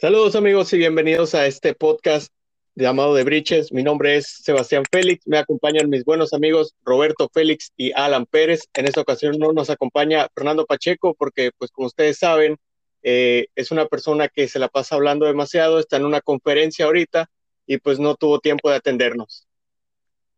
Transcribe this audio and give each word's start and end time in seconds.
Saludos 0.00 0.34
amigos 0.34 0.72
y 0.72 0.78
bienvenidos 0.78 1.34
a 1.34 1.46
este 1.46 1.74
podcast 1.74 2.32
llamado 2.74 3.14
de 3.14 3.22
Briches. 3.22 3.70
Mi 3.70 3.82
nombre 3.82 4.16
es 4.16 4.28
Sebastián 4.42 4.82
Félix, 4.90 5.26
me 5.26 5.36
acompañan 5.36 5.90
mis 5.90 6.06
buenos 6.06 6.32
amigos 6.32 6.74
Roberto 6.82 7.28
Félix 7.34 7.70
y 7.76 7.92
Alan 7.92 8.24
Pérez. 8.24 8.66
En 8.72 8.86
esta 8.86 9.02
ocasión 9.02 9.36
no 9.38 9.52
nos 9.52 9.68
acompaña 9.68 10.26
Fernando 10.34 10.64
Pacheco 10.64 11.12
porque, 11.12 11.50
pues 11.58 11.70
como 11.70 11.86
ustedes 11.86 12.16
saben, 12.16 12.56
eh, 13.02 13.48
es 13.54 13.72
una 13.72 13.84
persona 13.88 14.28
que 14.28 14.48
se 14.48 14.58
la 14.58 14.68
pasa 14.68 14.94
hablando 14.94 15.26
demasiado, 15.26 15.78
está 15.78 15.98
en 15.98 16.06
una 16.06 16.22
conferencia 16.22 16.86
ahorita 16.86 17.28
y 17.66 17.76
pues 17.76 17.98
no 17.98 18.14
tuvo 18.14 18.40
tiempo 18.40 18.70
de 18.70 18.76
atendernos. 18.76 19.46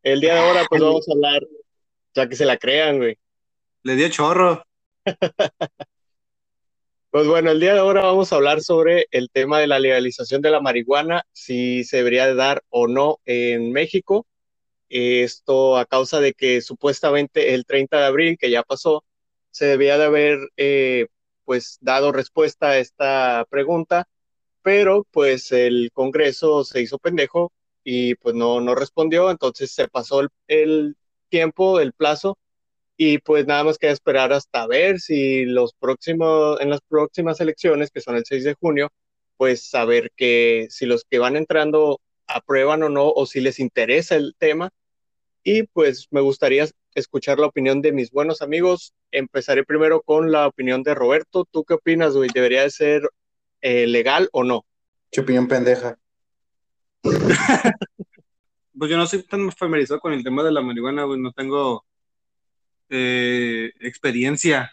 El 0.03 0.21
día 0.21 0.35
de 0.35 0.41
ahora 0.41 0.65
pues 0.69 0.83
vamos 0.83 1.09
a 1.09 1.13
hablar, 1.13 1.41
ya 2.17 2.29
que 2.29 2.35
se 2.35 2.47
la 2.47 2.57
crean, 2.57 2.99
güey. 2.99 3.17
Le 3.85 3.95
dio 3.95 4.09
chorro. 4.09 4.65
Pues 7.13 7.27
bueno, 7.27 7.51
el 7.51 7.61
día 7.61 7.75
de 7.75 7.81
ahora 7.81 8.01
vamos 8.05 8.33
a 8.33 8.37
hablar 8.37 8.63
sobre 8.63 9.07
el 9.11 9.29
tema 9.31 9.61
de 9.61 9.67
la 9.67 9.79
legalización 9.79 10.41
de 10.41 10.51
la 10.51 10.63
marihuana, 10.63 11.25
si 11.33 11.85
se 11.85 11.99
debería 11.99 12.27
de 12.27 12.35
dar 12.35 12.65
o 12.71 12.89
no 12.89 13.19
en 13.27 13.71
México. 13.71 14.27
Esto 14.89 15.77
a 15.77 15.85
causa 15.87 16.21
de 16.21 16.33
que 16.35 16.63
supuestamente 16.63 17.55
el 17.55 17.67
30 17.67 17.99
de 17.99 18.07
abril, 18.07 18.39
que 18.39 18.51
ya 18.51 18.63
pasó, 18.63 19.05
se 19.51 19.67
debía 19.67 19.99
de 19.99 20.05
haber 20.07 20.39
eh, 20.57 21.09
pues 21.45 21.77
dado 21.83 22.13
respuesta 22.13 22.71
a 22.71 22.79
esta 22.79 23.47
pregunta, 23.51 24.09
pero 24.63 25.07
pues 25.11 25.53
el 25.53 25.91
Congreso 25.93 26.65
se 26.65 26.81
hizo 26.83 26.99
pendejo 26.99 27.53
y 27.85 28.15
pues 28.17 28.35
no, 28.35 28.63
no 28.63 28.75
respondió, 28.75 29.31
entonces 29.31 29.73
se 29.73 29.89
pasó 29.89 30.21
el, 30.21 30.31
el 30.49 30.97
tiempo, 31.29 31.79
el 31.81 31.93
plazo, 31.93 32.39
y 32.97 33.19
pues 33.19 33.47
nada 33.47 33.65
más 33.65 33.79
queda 33.79 33.93
esperar 33.93 34.33
hasta 34.33 34.67
ver 34.67 35.01
si 35.01 35.45
los 35.45 35.73
próximos, 35.75 36.61
en 36.61 36.71
las 36.71 36.81
próximas 36.89 37.41
elecciones, 37.41 37.91
que 37.91 38.01
son 38.01 38.17
el 38.17 38.25
6 38.25 38.45
de 38.45 38.55
junio, 38.55 38.91
pues 39.37 39.69
saber 39.69 40.13
que 40.17 40.67
si 40.71 40.87
los 40.87 41.05
que 41.09 41.19
van 41.19 41.37
entrando 41.37 42.01
aprueban 42.27 42.83
o 42.83 42.89
no, 42.89 43.09
o 43.09 43.27
si 43.27 43.41
les 43.41 43.59
interesa 43.59 44.17
el 44.17 44.35
tema. 44.39 44.71
Y 45.45 45.65
pues 45.65 46.07
me 46.11 46.21
gustaría 46.21 46.69
escuchar 46.95 47.39
la 47.39 47.47
opinión 47.47 47.83
de 47.83 47.93
mis 47.93 48.11
buenos 48.11 48.43
amigos. 48.43 48.95
Empezaré 49.11 49.65
primero 49.65 50.03
con 50.03 50.31
la 50.31 50.47
opinión 50.47 50.83
de 50.83 50.95
Roberto. 50.95 51.47
¿Tú 51.51 51.65
qué 51.65 51.75
opinas, 51.75 52.15
güey? 52.15 52.31
¿Debería 52.33 52.63
de 52.63 52.71
ser 52.71 53.11
eh, 53.61 53.87
legal 53.87 54.29
o 54.33 54.45
no? 54.45 54.65
¿Qué 55.11 55.21
opinión 55.23 55.49
pendeja? 55.49 55.99
pues 57.03 58.91
yo 58.91 58.97
no 58.97 59.07
soy 59.07 59.25
tan 59.25 59.51
familiarizado 59.51 60.01
con 60.01 60.13
el 60.13 60.23
tema 60.23 60.45
de 60.45 60.53
la 60.53 60.61
marihuana, 60.61 61.05
güey. 61.05 61.21
No 61.21 61.33
tengo 61.33 61.85
eh, 62.95 63.73
experiencia 63.81 64.71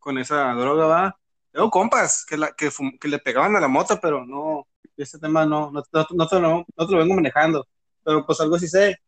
con 0.00 0.18
esa 0.18 0.52
droga, 0.54 0.86
va. 0.86 1.20
Tengo 1.52 1.70
compas 1.70 2.24
que, 2.26 2.36
la, 2.36 2.52
que, 2.52 2.70
que, 3.00 3.08
le 3.08 3.18
pegaban 3.20 3.54
a 3.56 3.60
la 3.60 3.68
moto, 3.68 3.98
pero 4.02 4.26
no, 4.26 4.66
ese 4.96 5.18
tema 5.20 5.46
no, 5.46 5.70
no, 5.70 5.82
no, 5.92 6.06
no, 6.10 6.28
te 6.28 6.40
lo, 6.40 6.66
no 6.76 6.86
te 6.86 6.92
lo 6.92 6.98
vengo 6.98 7.14
manejando. 7.14 7.66
Pero 8.04 8.26
pues 8.26 8.40
algo 8.40 8.58
sí 8.58 8.68
sé, 8.68 8.98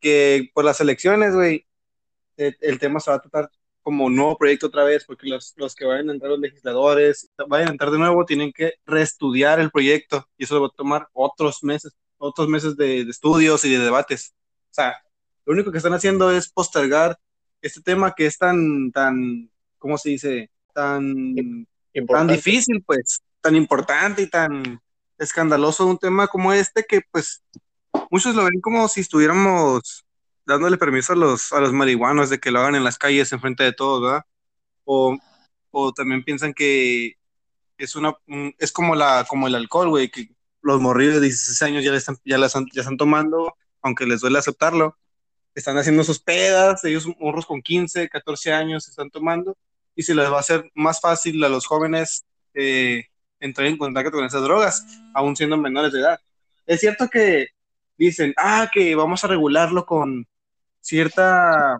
que 0.00 0.50
por 0.54 0.64
las 0.64 0.80
elecciones, 0.80 1.34
güey, 1.34 1.66
el, 2.36 2.56
el, 2.60 2.78
tema 2.78 3.00
se 3.00 3.10
va 3.10 3.18
a 3.18 3.20
tratar 3.20 3.50
como 3.82 4.06
un 4.06 4.16
nuevo 4.16 4.38
proyecto 4.38 4.68
otra 4.68 4.84
vez, 4.84 5.04
porque 5.04 5.28
los, 5.28 5.54
los 5.56 5.74
que 5.74 5.84
vayan 5.84 6.10
a 6.10 6.12
entrar 6.14 6.30
los 6.30 6.40
legisladores, 6.40 7.30
vayan 7.48 7.68
a 7.68 7.72
entrar 7.72 7.90
de 7.90 7.98
nuevo, 7.98 8.24
tienen 8.24 8.52
que 8.52 8.74
reestudiar 8.86 9.60
el 9.60 9.70
proyecto 9.70 10.26
y 10.38 10.44
eso 10.44 10.60
va 10.60 10.68
a 10.68 10.70
tomar 10.76 11.08
otros 11.12 11.62
meses, 11.64 11.92
otros 12.18 12.48
meses 12.48 12.76
de, 12.76 13.04
de 13.04 13.10
estudios 13.10 13.64
y 13.64 13.72
de 13.72 13.84
debates. 13.84 14.34
O 14.70 14.74
sea, 14.74 14.96
lo 15.44 15.54
único 15.54 15.72
que 15.72 15.78
están 15.78 15.94
haciendo 15.94 16.30
es 16.30 16.50
postergar 16.50 17.18
este 17.62 17.80
tema 17.80 18.14
que 18.14 18.26
es 18.26 18.38
tan, 18.38 18.90
tan, 18.92 19.50
¿cómo 19.78 19.98
se 19.98 20.10
dice? 20.10 20.50
Tan, 20.72 21.34
tan 22.08 22.26
difícil, 22.28 22.82
pues, 22.84 23.22
tan 23.40 23.56
importante 23.56 24.22
y 24.22 24.26
tan 24.28 24.80
escandaloso 25.18 25.86
un 25.86 25.98
tema 25.98 26.26
como 26.26 26.52
este 26.52 26.84
que, 26.88 27.02
pues, 27.10 27.42
muchos 28.10 28.34
lo 28.34 28.44
ven 28.44 28.60
como 28.60 28.88
si 28.88 29.00
estuviéramos 29.00 30.04
dándole 30.46 30.78
permiso 30.78 31.12
a 31.12 31.16
los, 31.16 31.52
a 31.52 31.60
los 31.60 31.72
marihuanos 31.72 32.30
de 32.30 32.38
que 32.38 32.50
lo 32.50 32.60
hagan 32.60 32.74
en 32.74 32.84
las 32.84 32.98
calles 32.98 33.32
en 33.32 33.40
frente 33.40 33.62
de 33.62 33.72
todos, 33.72 34.02
¿verdad? 34.02 34.24
O, 34.84 35.16
o 35.70 35.92
también 35.92 36.24
piensan 36.24 36.54
que 36.54 37.16
es 37.78 37.96
una, 37.96 38.14
es 38.58 38.72
como 38.72 38.94
la, 38.94 39.24
como 39.28 39.46
el 39.46 39.54
alcohol, 39.54 39.88
güey, 39.90 40.10
que 40.10 40.30
los 40.62 40.80
morridos 40.80 41.14
de 41.16 41.20
16 41.22 41.62
años 41.62 41.84
ya, 41.84 41.94
están, 41.94 42.16
ya, 42.24 42.36
están, 42.36 42.66
ya 42.72 42.82
están 42.82 42.96
tomando, 42.96 43.54
aunque 43.82 44.06
les 44.06 44.20
duele 44.20 44.38
aceptarlo, 44.38 44.98
están 45.54 45.76
haciendo 45.78 46.04
sus 46.04 46.20
pedas, 46.20 46.84
ellos 46.84 47.06
morros 47.18 47.46
con 47.46 47.62
15, 47.62 48.08
14 48.08 48.52
años 48.52 48.88
están 48.88 49.10
tomando, 49.10 49.56
y 49.94 50.02
se 50.02 50.14
les 50.14 50.30
va 50.30 50.36
a 50.36 50.40
hacer 50.40 50.70
más 50.74 51.00
fácil 51.00 51.42
a 51.44 51.48
los 51.48 51.66
jóvenes 51.66 52.24
eh, 52.54 53.04
entrar 53.40 53.66
en 53.66 53.78
contacto 53.78 54.12
con 54.12 54.24
esas 54.24 54.42
drogas, 54.42 54.84
aún 55.14 55.36
siendo 55.36 55.56
menores 55.56 55.92
de 55.92 56.00
edad. 56.00 56.20
Es 56.66 56.80
cierto 56.80 57.08
que 57.08 57.48
dicen, 57.96 58.32
ah, 58.36 58.70
que 58.72 58.94
vamos 58.94 59.24
a 59.24 59.28
regularlo 59.28 59.84
con 59.84 60.26
cierta, 60.80 61.78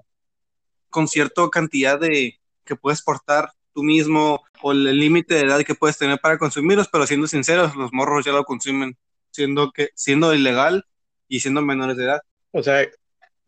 con 0.89 1.09
cierta 1.09 1.49
cantidad 1.51 1.99
de 1.99 2.39
que 2.65 2.77
puedes 2.77 3.03
portar 3.03 3.53
tú 3.73 3.83
mismo 3.83 4.43
o 4.63 4.73
el 4.73 4.99
límite 4.99 5.35
de 5.35 5.43
edad 5.43 5.63
que 5.63 5.75
puedes 5.75 5.97
tener 5.97 6.19
para 6.21 6.39
consumirlos, 6.39 6.89
pero 6.89 7.07
siendo 7.07 7.27
sinceros, 7.27 7.75
los 7.77 7.93
morros 7.93 8.25
ya 8.25 8.33
lo 8.33 8.45
consumen 8.45 8.97
siendo 9.31 9.73
que 9.73 9.91
siendo 9.95 10.35
ilegal 10.35 10.85
y 11.29 11.41
siendo 11.41 11.63
menores 11.63 11.97
de 11.97 12.05
edad. 12.05 12.21
O 12.53 12.63
sea, 12.63 12.87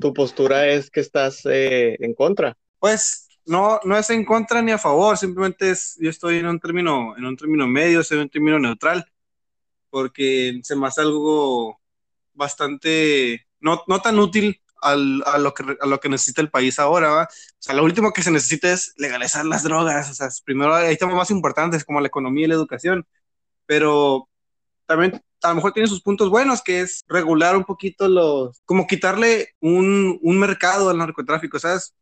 tu 0.03 0.13
postura 0.13 0.67
es 0.67 0.91
que 0.91 1.01
estás 1.01 1.43
eh, 1.47 1.97
en 2.01 2.15
contra. 2.15 2.57
Pues 2.79 3.29
no, 3.47 3.81
no 3.85 3.97
es 3.97 4.11
en 4.11 4.25
contra 4.25 4.61
ni 4.61 4.73
a 4.73 4.79
favor, 4.79 5.17
simplemente 5.17 5.71
es, 5.71 5.97
yo 6.01 6.11
estoy 6.11 6.39
en 6.39 6.47
un 6.47 6.61
término, 6.61 7.17
en 7.17 7.25
un 7.25 7.37
término 7.37 7.67
medio, 7.67 8.03
en 8.11 8.19
un 8.19 8.29
término 8.29 8.59
neutral, 8.59 9.07
porque 9.91 10.61
se 10.63 10.77
me 10.77 10.87
hace 10.89 11.03
algo 11.03 11.81
bastante, 12.35 13.47
no, 13.61 13.83
no 13.87 14.01
tan 14.01 14.19
útil 14.19 14.61
al, 14.83 15.23
a, 15.27 15.39
lo 15.39 15.55
que, 15.55 15.77
a 15.81 15.87
lo 15.87 16.01
que 16.01 16.09
necesita 16.09 16.41
el 16.43 16.51
país 16.51 16.79
ahora, 16.79 17.11
¿va? 17.11 17.23
O 17.25 17.29
sea, 17.59 17.75
lo 17.75 17.85
último 17.85 18.13
que 18.13 18.23
se 18.23 18.31
necesita 18.33 18.73
es 18.73 18.95
legalizar 18.97 19.45
las 19.47 19.63
drogas, 19.63 20.11
o 20.11 20.15
sea, 20.15 20.29
primero 20.45 20.75
hay 20.75 20.97
temas 20.97 21.15
más 21.15 21.31
importantes 21.31 21.85
como 21.85 22.01
la 22.01 22.09
economía 22.09 22.47
y 22.47 22.49
la 22.49 22.55
educación, 22.55 23.07
pero 23.67 24.29
a 24.93 25.49
lo 25.49 25.55
mejor 25.55 25.73
tiene 25.73 25.89
sus 25.89 26.03
puntos 26.03 26.31
buenos, 26.31 26.63
que 26.63 26.81
es 26.81 27.03
regular 27.09 27.57
un 27.57 27.65
poquito 27.65 28.09
los, 28.09 28.61
como 28.65 28.87
quitarle 28.87 29.49
un, 29.61 30.19
un 30.23 30.39
mercado 30.39 30.91
al 30.91 30.99
narcotráfico, 30.99 31.59
¿sabes? 31.59 31.95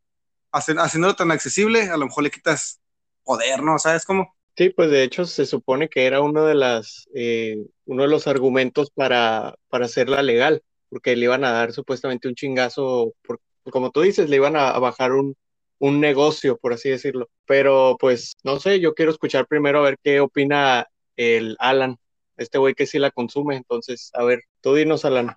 haciéndolo 0.53 1.15
tan 1.15 1.31
accesible, 1.31 1.83
a 1.91 1.97
lo 1.97 2.07
mejor 2.07 2.25
le 2.25 2.31
quitas 2.31 2.81
poder, 3.23 3.63
¿no? 3.63 3.79
¿Sabes 3.79 4.05
cómo? 4.05 4.35
Sí, 4.57 4.71
pues 4.71 4.91
de 4.91 5.05
hecho 5.05 5.25
se 5.25 5.47
supone 5.47 5.89
que 5.89 6.07
era 6.07 6.21
uno 6.21 6.45
de 6.45 6.55
las, 6.55 7.09
eh, 7.15 7.57
uno 7.85 8.03
de 8.03 8.09
los 8.09 8.27
argumentos 8.27 8.91
para, 8.91 9.55
para 9.69 9.87
hacerla 9.87 10.23
legal, 10.23 10.63
porque 10.89 11.15
le 11.15 11.27
iban 11.27 11.45
a 11.45 11.53
dar 11.53 11.73
supuestamente 11.73 12.29
un 12.29 12.35
chingazo, 12.35 13.15
por, 13.23 13.41
como 13.71 13.91
tú 13.91 14.01
dices, 14.01 14.29
le 14.29 14.37
iban 14.37 14.57
a, 14.57 14.71
a 14.71 14.79
bajar 14.81 15.13
un, 15.13 15.37
un 15.79 16.01
negocio, 16.01 16.59
por 16.59 16.73
así 16.73 16.91
decirlo. 16.91 17.29
Pero 17.47 17.97
pues 17.99 18.35
no 18.45 18.61
sé, 18.61 18.81
yo 18.81 18.95
quiero 18.95 19.13
escuchar 19.13 19.47
primero 19.47 19.81
a 19.81 19.83
ver 19.83 19.99
qué 20.03 20.21
opina 20.21 20.89
el 21.17 21.57
Alan 21.59 21.97
este 22.41 22.59
güey 22.59 22.75
que 22.75 22.87
sí 22.87 22.99
la 22.99 23.11
consume. 23.11 23.57
Entonces, 23.57 24.11
a 24.15 24.25
ver, 24.25 24.41
tú 24.61 24.75
dinos, 24.75 25.05
Alan. 25.05 25.37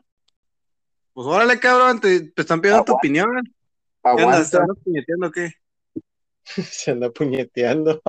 Pues 1.13 1.27
órale, 1.27 1.59
cabrón, 1.59 1.99
te, 1.99 2.33
están 2.35 2.61
pidiendo 2.61 2.85
tu 2.85 2.93
opinión. 2.93 3.29
Aguanta. 4.01 4.43
¿Se 4.45 4.57
anda 4.57 4.73
puñeteando 4.73 5.27
o 5.27 5.31
qué? 5.31 5.53
Se 6.43 6.91
anda 6.91 7.09
puñeteando. 7.11 8.01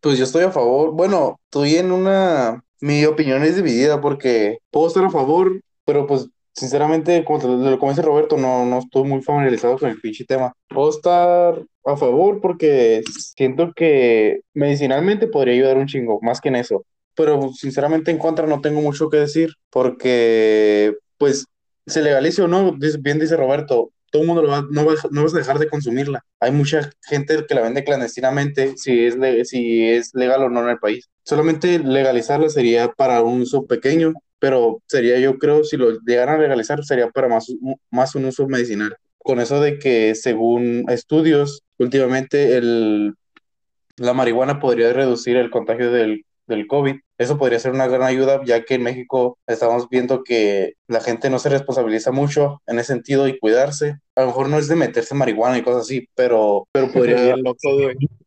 pues 0.00 0.18
yo 0.18 0.24
estoy 0.24 0.44
a 0.44 0.52
favor. 0.52 0.92
Bueno, 0.92 1.40
estoy 1.44 1.76
en 1.76 1.92
una. 1.92 2.62
Mi 2.80 3.04
opinión 3.04 3.42
es 3.42 3.56
dividida 3.56 4.00
porque 4.00 4.58
puedo 4.70 4.86
estar 4.88 5.04
a 5.04 5.10
favor, 5.10 5.60
pero 5.84 6.06
pues 6.06 6.28
sinceramente, 6.56 7.24
como, 7.24 7.40
como 7.78 7.92
dice 7.92 8.02
Roberto, 8.02 8.36
no, 8.36 8.64
no 8.64 8.78
estoy 8.78 9.04
muy 9.04 9.22
familiarizado 9.22 9.78
con 9.78 9.90
el 9.90 10.00
pinche 10.00 10.24
tema. 10.24 10.52
Puedo 10.68 10.90
estar 10.90 11.62
a 11.84 11.96
favor 11.96 12.40
porque 12.40 13.02
siento 13.36 13.72
que 13.74 14.40
medicinalmente 14.54 15.28
podría 15.28 15.54
ayudar 15.54 15.76
un 15.76 15.86
chingo, 15.86 16.18
más 16.22 16.40
que 16.40 16.48
en 16.48 16.56
eso. 16.56 16.84
Pero 17.14 17.52
sinceramente 17.52 18.10
en 18.10 18.18
contra 18.18 18.46
no 18.46 18.60
tengo 18.60 18.80
mucho 18.80 19.08
que 19.10 19.18
decir 19.18 19.50
porque, 19.70 20.94
pues, 21.18 21.46
se 21.86 22.02
legalice 22.02 22.42
o 22.42 22.48
no, 22.48 22.76
bien 23.00 23.18
dice 23.18 23.36
Roberto, 23.36 23.90
todo 24.10 24.22
el 24.22 24.28
mundo 24.28 24.42
lo 24.42 24.48
va, 24.48 24.66
no, 24.70 24.84
va, 24.84 24.94
no 25.10 25.22
vas 25.22 25.34
a 25.34 25.38
dejar 25.38 25.58
de 25.58 25.68
consumirla. 25.68 26.24
Hay 26.40 26.52
mucha 26.52 26.90
gente 27.06 27.44
que 27.46 27.54
la 27.54 27.62
vende 27.62 27.84
clandestinamente 27.84 28.76
si 28.76 29.06
es, 29.06 29.16
si 29.48 29.84
es 29.84 30.14
legal 30.14 30.42
o 30.42 30.50
no 30.50 30.62
en 30.62 30.70
el 30.70 30.78
país. 30.78 31.08
Solamente 31.22 31.78
legalizarla 31.78 32.48
sería 32.48 32.92
para 32.92 33.22
un 33.22 33.42
uso 33.42 33.66
pequeño, 33.66 34.14
pero 34.38 34.82
sería 34.86 35.18
yo 35.18 35.38
creo, 35.38 35.64
si 35.64 35.76
lo 35.76 35.98
llegaran 36.00 36.36
a 36.36 36.42
legalizar, 36.42 36.84
sería 36.84 37.08
para 37.10 37.28
más, 37.28 37.46
más 37.90 38.14
un 38.14 38.26
uso 38.26 38.46
medicinal. 38.48 38.96
Con 39.18 39.40
eso 39.40 39.60
de 39.60 39.78
que 39.78 40.14
según 40.14 40.84
estudios, 40.88 41.62
últimamente 41.78 42.56
el, 42.56 43.14
la 43.96 44.12
marihuana 44.12 44.60
podría 44.60 44.92
reducir 44.92 45.36
el 45.36 45.50
contagio 45.50 45.90
del, 45.90 46.24
del 46.46 46.66
COVID. 46.66 46.96
Eso 47.18 47.38
podría 47.38 47.58
ser 47.58 47.72
una 47.72 47.86
gran 47.86 48.02
ayuda, 48.02 48.40
ya 48.44 48.64
que 48.64 48.74
en 48.74 48.82
México 48.82 49.38
estamos 49.46 49.88
viendo 49.88 50.22
que 50.22 50.74
la 50.86 51.00
gente 51.00 51.30
no 51.30 51.38
se 51.38 51.48
responsabiliza 51.48 52.12
mucho 52.12 52.62
en 52.66 52.78
ese 52.78 52.92
sentido 52.92 53.26
y 53.26 53.38
cuidarse. 53.38 53.98
A 54.14 54.22
lo 54.22 54.28
mejor 54.28 54.48
no 54.48 54.58
es 54.58 54.68
de 54.68 54.76
meterse 54.76 55.14
marihuana 55.14 55.58
y 55.58 55.62
cosas 55.62 55.82
así, 55.82 56.08
pero, 56.14 56.68
pero 56.72 56.92
podría... 56.92 57.34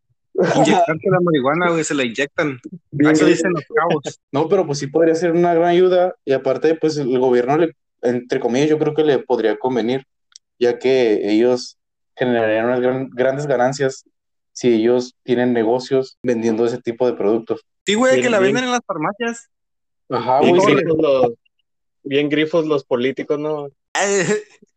Inyectarte 0.55 1.09
la 1.09 1.19
marihuana, 1.21 1.69
güey, 1.71 1.83
se 1.83 1.93
la 1.93 2.03
inyectan. 2.03 2.59
Bien 2.91 3.11
Eso 3.11 3.25
dicen 3.25 3.51
los 3.51 3.63
cabos. 3.75 4.19
No, 4.31 4.47
pero 4.47 4.65
pues 4.65 4.79
sí 4.79 4.87
podría 4.87 5.15
ser 5.15 5.31
una 5.31 5.53
gran 5.53 5.67
ayuda 5.69 6.15
y 6.25 6.33
aparte 6.33 6.75
pues 6.75 6.97
el 6.97 7.17
gobierno 7.19 7.57
le, 7.57 7.75
entre 8.01 8.39
comillas, 8.39 8.69
yo 8.69 8.79
creo 8.79 8.93
que 8.93 9.03
le 9.03 9.19
podría 9.19 9.57
convenir, 9.57 10.05
ya 10.57 10.79
que 10.79 11.29
ellos 11.31 11.77
generarían 12.15 12.65
unas 12.65 12.79
gran- 12.81 13.09
grandes 13.09 13.47
ganancias 13.47 14.05
si 14.53 14.73
ellos 14.73 15.15
tienen 15.23 15.53
negocios 15.53 16.17
vendiendo 16.23 16.65
ese 16.65 16.77
tipo 16.79 17.05
de 17.05 17.13
productos. 17.13 17.65
Sí, 17.85 17.95
güey, 17.95 18.13
Bien, 18.15 18.23
que 18.23 18.29
la 18.29 18.39
bien. 18.39 18.53
venden 18.53 18.65
en 18.65 18.71
las 18.71 18.81
farmacias. 18.85 19.49
Ajá, 20.09 20.39
bien, 20.41 20.55
güey, 20.57 20.75
grifos 20.75 20.97
los, 21.01 21.31
bien 22.03 22.29
grifos 22.29 22.65
los 22.65 22.83
políticos, 22.83 23.39
¿no? 23.39 23.67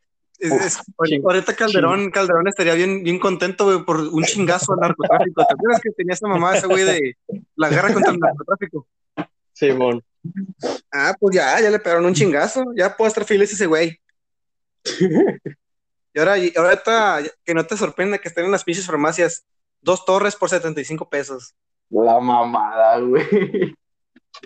Es- 0.43 0.79
ahorita 1.25 1.55
Calderón, 1.55 2.11
Calderón 2.11 2.49
estaría 2.49 2.75
bien, 2.75 3.05
bien 3.05 3.19
contento, 3.21 3.65
güey, 3.65 3.85
por 3.85 4.01
un 4.01 4.25
chingazo 4.25 4.73
al 4.73 4.81
narcotráfico. 4.81 5.45
¿Te 5.47 5.55
acuerdas 5.55 5.81
que 5.81 5.91
tenía 5.91 6.15
esa 6.15 6.27
mamá, 6.27 6.57
ese 6.57 6.67
güey, 6.67 6.85
de 6.85 7.17
la 7.55 7.69
guerra 7.69 7.93
contra 7.93 8.11
el 8.13 8.19
narcotráfico? 8.19 8.89
Simón. 9.53 10.03
Ah, 10.91 11.15
pues 11.19 11.37
ya, 11.37 11.61
ya 11.61 11.71
le 11.71 11.79
pegaron 11.79 12.07
un 12.07 12.15
chingazo. 12.15 12.65
Ya 12.75 12.97
puede 12.97 13.09
estar 13.11 13.25
feliz 13.25 13.53
ese 13.53 13.67
güey. 13.67 14.01
Y 16.15 16.19
ahora, 16.19 16.39
y 16.39 16.53
ahorita, 16.57 17.21
que 17.45 17.55
no 17.55 17.65
te 17.65 17.77
sorprenda 17.77 18.19
que 18.19 18.29
estén 18.29 18.45
en 18.45 18.51
las 18.51 18.65
pinches 18.65 18.87
farmacias, 18.87 19.45
dos 19.81 20.05
torres 20.05 20.37
por 20.37 20.49
75 20.51 21.09
pesos. 21.09 21.55
La 21.89 22.19
mamada, 22.21 22.99
güey. 22.99 23.75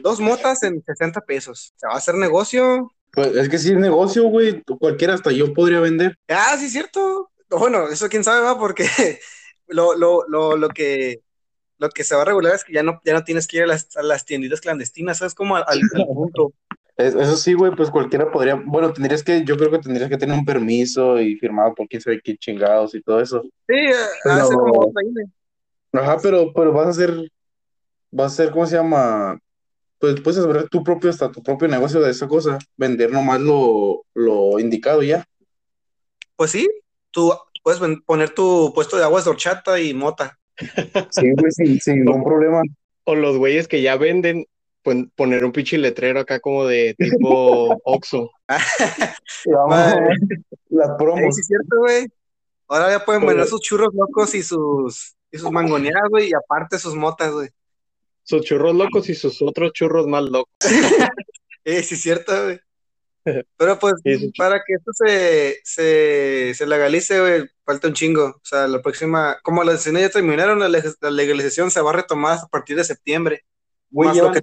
Dos 0.02 0.20
motas 0.20 0.62
en 0.62 0.82
60 0.84 1.20
pesos. 1.22 1.72
¿Se 1.76 1.86
va 1.86 1.94
a 1.94 1.98
hacer 1.98 2.14
negocio? 2.16 2.92
Pues 3.16 3.34
es 3.34 3.48
que 3.48 3.56
si 3.58 3.70
es 3.72 3.78
negocio, 3.78 4.24
güey, 4.24 4.62
cualquiera 4.78 5.14
hasta 5.14 5.32
yo 5.32 5.52
podría 5.54 5.80
vender. 5.80 6.16
Ah, 6.28 6.54
sí, 6.58 6.66
es 6.66 6.72
cierto. 6.72 7.30
Bueno, 7.48 7.88
eso 7.88 8.08
quién 8.10 8.22
sabe, 8.22 8.42
va, 8.42 8.58
porque 8.58 8.84
lo, 9.68 9.96
lo, 9.96 10.28
lo, 10.28 10.56
lo 10.56 10.68
que 10.68 11.20
lo 11.78 11.88
que 11.90 12.04
se 12.04 12.14
va 12.14 12.22
a 12.22 12.24
regular 12.26 12.54
es 12.54 12.62
que 12.64 12.72
ya 12.74 12.82
no, 12.82 13.00
ya 13.04 13.12
no 13.14 13.24
tienes 13.24 13.46
que 13.46 13.56
ir 13.58 13.62
a 13.64 13.66
las, 13.66 13.94
a 13.96 14.02
las 14.02 14.24
tienditas 14.24 14.60
clandestinas, 14.60 15.18
¿sabes? 15.18 15.34
Como 15.34 15.56
al, 15.56 15.64
al- 15.66 15.80
al 15.94 16.06
punto. 16.14 16.52
Es- 16.96 17.14
eso 17.14 17.36
sí, 17.36 17.52
güey, 17.54 17.74
pues 17.74 17.90
cualquiera 17.90 18.30
podría, 18.30 18.54
bueno, 18.54 18.92
tendrías 18.92 19.22
que, 19.22 19.44
yo 19.44 19.56
creo 19.56 19.70
que 19.70 19.78
tendrías 19.78 20.08
que 20.10 20.16
tener 20.18 20.38
un 20.38 20.44
permiso 20.44 21.18
y 21.20 21.36
firmado 21.36 21.74
por 21.74 21.88
quién 21.88 22.00
sabe 22.02 22.20
qué 22.22 22.36
chingados 22.36 22.94
y 22.94 23.02
todo 23.02 23.20
eso. 23.20 23.42
Sí, 23.66 23.74
eh, 23.74 23.92
Pero- 24.24 24.34
hace 24.36 24.54
como. 24.54 24.92
Ajá, 25.92 26.18
pero, 26.22 26.52
pero 26.54 26.72
vas 26.72 26.86
a 26.86 26.90
hacer, 26.90 27.30
vas 28.10 28.32
a 28.32 28.34
hacer, 28.34 28.50
¿cómo 28.52 28.66
se 28.66 28.76
llama? 28.76 29.38
Pues 29.98 30.20
puedes 30.20 30.38
abrir 30.44 30.68
tu 30.68 30.84
propio, 30.84 31.10
hasta 31.10 31.30
tu 31.32 31.42
propio 31.42 31.68
negocio 31.68 32.00
de 32.00 32.10
esa 32.10 32.28
cosa, 32.28 32.58
vender 32.76 33.10
nomás 33.10 33.40
lo, 33.40 34.04
lo 34.14 34.58
indicado 34.58 35.02
ya. 35.02 35.26
Pues 36.36 36.50
sí, 36.50 36.68
tú 37.10 37.32
puedes 37.62 37.80
poner 38.04 38.30
tu 38.30 38.72
puesto 38.74 38.96
de 38.96 39.04
aguas 39.04 39.24
de 39.24 39.30
horchata 39.30 39.80
y 39.80 39.94
mota. 39.94 40.38
Sí, 41.10 41.30
güey, 41.36 41.50
sin, 41.50 41.80
sin 41.80 42.04
ningún 42.04 42.22
problema. 42.24 42.62
O 43.04 43.14
los 43.14 43.38
güeyes 43.38 43.68
que 43.68 43.80
ya 43.82 43.96
venden, 43.96 44.44
pues, 44.82 44.98
poner 45.14 45.44
un 45.44 45.52
pinche 45.52 45.78
letrero 45.78 46.20
acá 46.20 46.40
como 46.40 46.66
de 46.66 46.94
tipo 46.98 47.76
Oxxo. 47.84 48.30
Las 48.48 48.62
Sí, 49.24 49.50
promos. 50.98 51.34
sí, 51.34 51.40
es 51.40 51.46
cierto, 51.46 51.78
güey. 51.78 52.06
Ahora 52.68 52.90
ya 52.90 53.04
pueden 53.04 53.24
vender 53.26 53.46
sus 53.46 53.60
churros 53.60 53.94
locos 53.94 54.34
y 54.34 54.42
sus, 54.42 55.14
y 55.30 55.38
sus 55.38 55.50
mangoneadas, 55.50 56.08
güey, 56.10 56.28
y 56.30 56.34
aparte 56.34 56.78
sus 56.78 56.94
motas, 56.94 57.32
güey. 57.32 57.48
Sus 58.26 58.42
churros 58.42 58.74
locos 58.74 59.08
y 59.08 59.14
sus 59.14 59.40
otros 59.40 59.72
churros 59.72 60.06
más 60.06 60.24
locos. 60.24 60.52
Sí, 61.64 61.82
sí, 61.82 61.94
es 61.96 62.00
cierto, 62.02 62.32
güey. 62.44 62.60
Pero 63.56 63.76
pues, 63.80 63.94
para 64.38 64.58
que 64.64 64.74
esto 64.74 64.92
se, 64.94 65.56
se, 65.64 66.54
se 66.54 66.64
legalice, 66.64 67.18
güey, 67.18 67.42
falta 67.64 67.88
un 67.88 67.94
chingo. 67.94 68.24
O 68.26 68.40
sea, 68.44 68.68
la 68.68 68.80
próxima, 68.80 69.36
como 69.42 69.64
las 69.64 69.72
elecciones 69.74 70.02
ya 70.02 70.10
terminaron, 70.10 70.60
la, 70.60 70.68
leg- 70.68 70.96
la 71.00 71.10
legalización 71.10 71.72
se 71.72 71.80
va 71.80 71.90
a 71.90 71.94
retomar 71.94 72.38
a 72.38 72.46
partir 72.46 72.76
de 72.76 72.84
septiembre. 72.84 73.42
Güey, 73.90 74.12
llevan, 74.12 74.32
que 74.34 74.40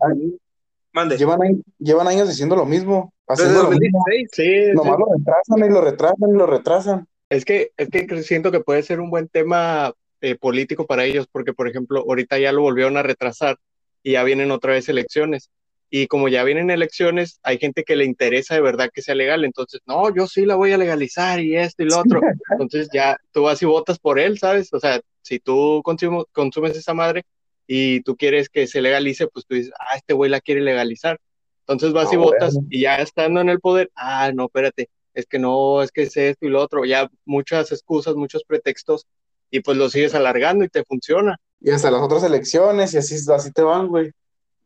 Mande. 0.91 1.17
llevan, 1.17 1.41
años, 1.41 1.61
llevan 1.79 2.07
años 2.09 2.27
diciendo 2.27 2.57
lo 2.57 2.65
mismo, 2.65 3.13
Desde 3.29 3.43
haciendo 3.45 3.63
lo 3.63 3.69
mismo. 3.79 3.99
2016. 4.05 4.29
Sí, 4.33 4.43
sí. 4.43 4.73
Nomás 4.75 4.99
lo 4.99 5.05
retrasan 5.17 5.59
y 5.59 5.73
lo 5.73 5.81
retrasan 5.81 6.29
y 6.29 6.37
lo 6.37 6.45
retrasan. 6.45 7.07
Es 7.29 7.45
que, 7.45 7.71
es 7.77 7.87
que 7.89 8.21
siento 8.23 8.51
que 8.51 8.59
puede 8.59 8.83
ser 8.83 8.99
un 8.99 9.09
buen 9.09 9.29
tema 9.29 9.93
eh, 10.19 10.35
político 10.35 10.85
para 10.85 11.05
ellos, 11.05 11.25
porque, 11.31 11.53
por 11.53 11.69
ejemplo, 11.69 12.01
ahorita 12.01 12.37
ya 12.37 12.51
lo 12.51 12.61
volvieron 12.63 12.97
a 12.97 13.01
retrasar 13.03 13.57
y 14.03 14.13
ya 14.13 14.23
vienen 14.23 14.51
otra 14.51 14.73
vez 14.73 14.89
elecciones. 14.89 15.49
Y 15.89 16.07
como 16.07 16.27
ya 16.27 16.43
vienen 16.43 16.71
elecciones, 16.71 17.39
hay 17.43 17.59
gente 17.59 17.83
que 17.83 17.95
le 17.95 18.05
interesa 18.05 18.55
de 18.55 18.61
verdad 18.61 18.89
que 18.91 19.01
sea 19.03 19.13
legal. 19.15 19.45
Entonces, 19.45 19.79
no, 19.85 20.13
yo 20.15 20.25
sí 20.27 20.45
la 20.45 20.55
voy 20.55 20.71
a 20.73 20.77
legalizar 20.77 21.39
y 21.39 21.55
esto 21.55 21.83
y 21.83 21.85
lo 21.87 21.99
otro. 21.99 22.19
Entonces 22.59 22.89
ya 22.91 23.17
tú 23.31 23.43
vas 23.43 23.61
y 23.61 23.65
votas 23.65 23.99
por 23.99 24.19
él, 24.19 24.39
¿sabes? 24.39 24.73
O 24.73 24.79
sea, 24.79 24.99
si 25.21 25.39
tú 25.39 25.81
consumo- 25.83 26.25
consumes 26.31 26.75
esa 26.75 26.93
madre 26.95 27.23
y 27.67 28.01
tú 28.01 28.17
quieres 28.17 28.49
que 28.49 28.65
se 28.67 28.81
legalice, 28.81 29.27
pues 29.27 29.45
tú 29.45 29.55
dices, 29.55 29.71
ah, 29.79 29.95
este 29.95 30.13
güey 30.13 30.31
la 30.31 30.41
quiere 30.41 30.61
legalizar. 30.61 31.19
Entonces 31.61 31.93
vas 31.93 32.11
y 32.11 32.15
Ah, 32.15 32.19
votas 32.19 32.53
bueno. 32.55 32.67
y 32.71 32.81
ya 32.81 32.95
estando 32.97 33.39
en 33.41 33.49
el 33.49 33.59
poder, 33.59 33.91
ah, 33.95 34.31
no, 34.33 34.45
espérate, 34.45 34.89
es 35.13 35.27
que 35.27 35.37
no, 35.39 35.81
es 35.83 35.91
que 35.91 36.01
es 36.01 36.17
esto 36.17 36.45
y 36.45 36.49
lo 36.49 36.59
otro, 36.61 36.83
ya 36.85 37.07
muchas 37.23 37.71
excusas, 37.71 38.15
muchos 38.15 38.43
pretextos, 38.43 39.05
y 39.51 39.59
pues 39.61 39.77
lo 39.77 39.87
sigues 39.89 40.15
alargando 40.15 40.65
y 40.65 40.69
te 40.69 40.83
funciona. 40.83 41.37
Y 41.63 41.71
hasta 41.71 41.89
las 41.89 42.01
otras 42.01 42.23
elecciones 42.23 42.93
y 42.93 42.97
así, 42.97 43.15
así 43.31 43.51
te 43.51 43.61
van, 43.63 43.87
güey. 43.87 44.11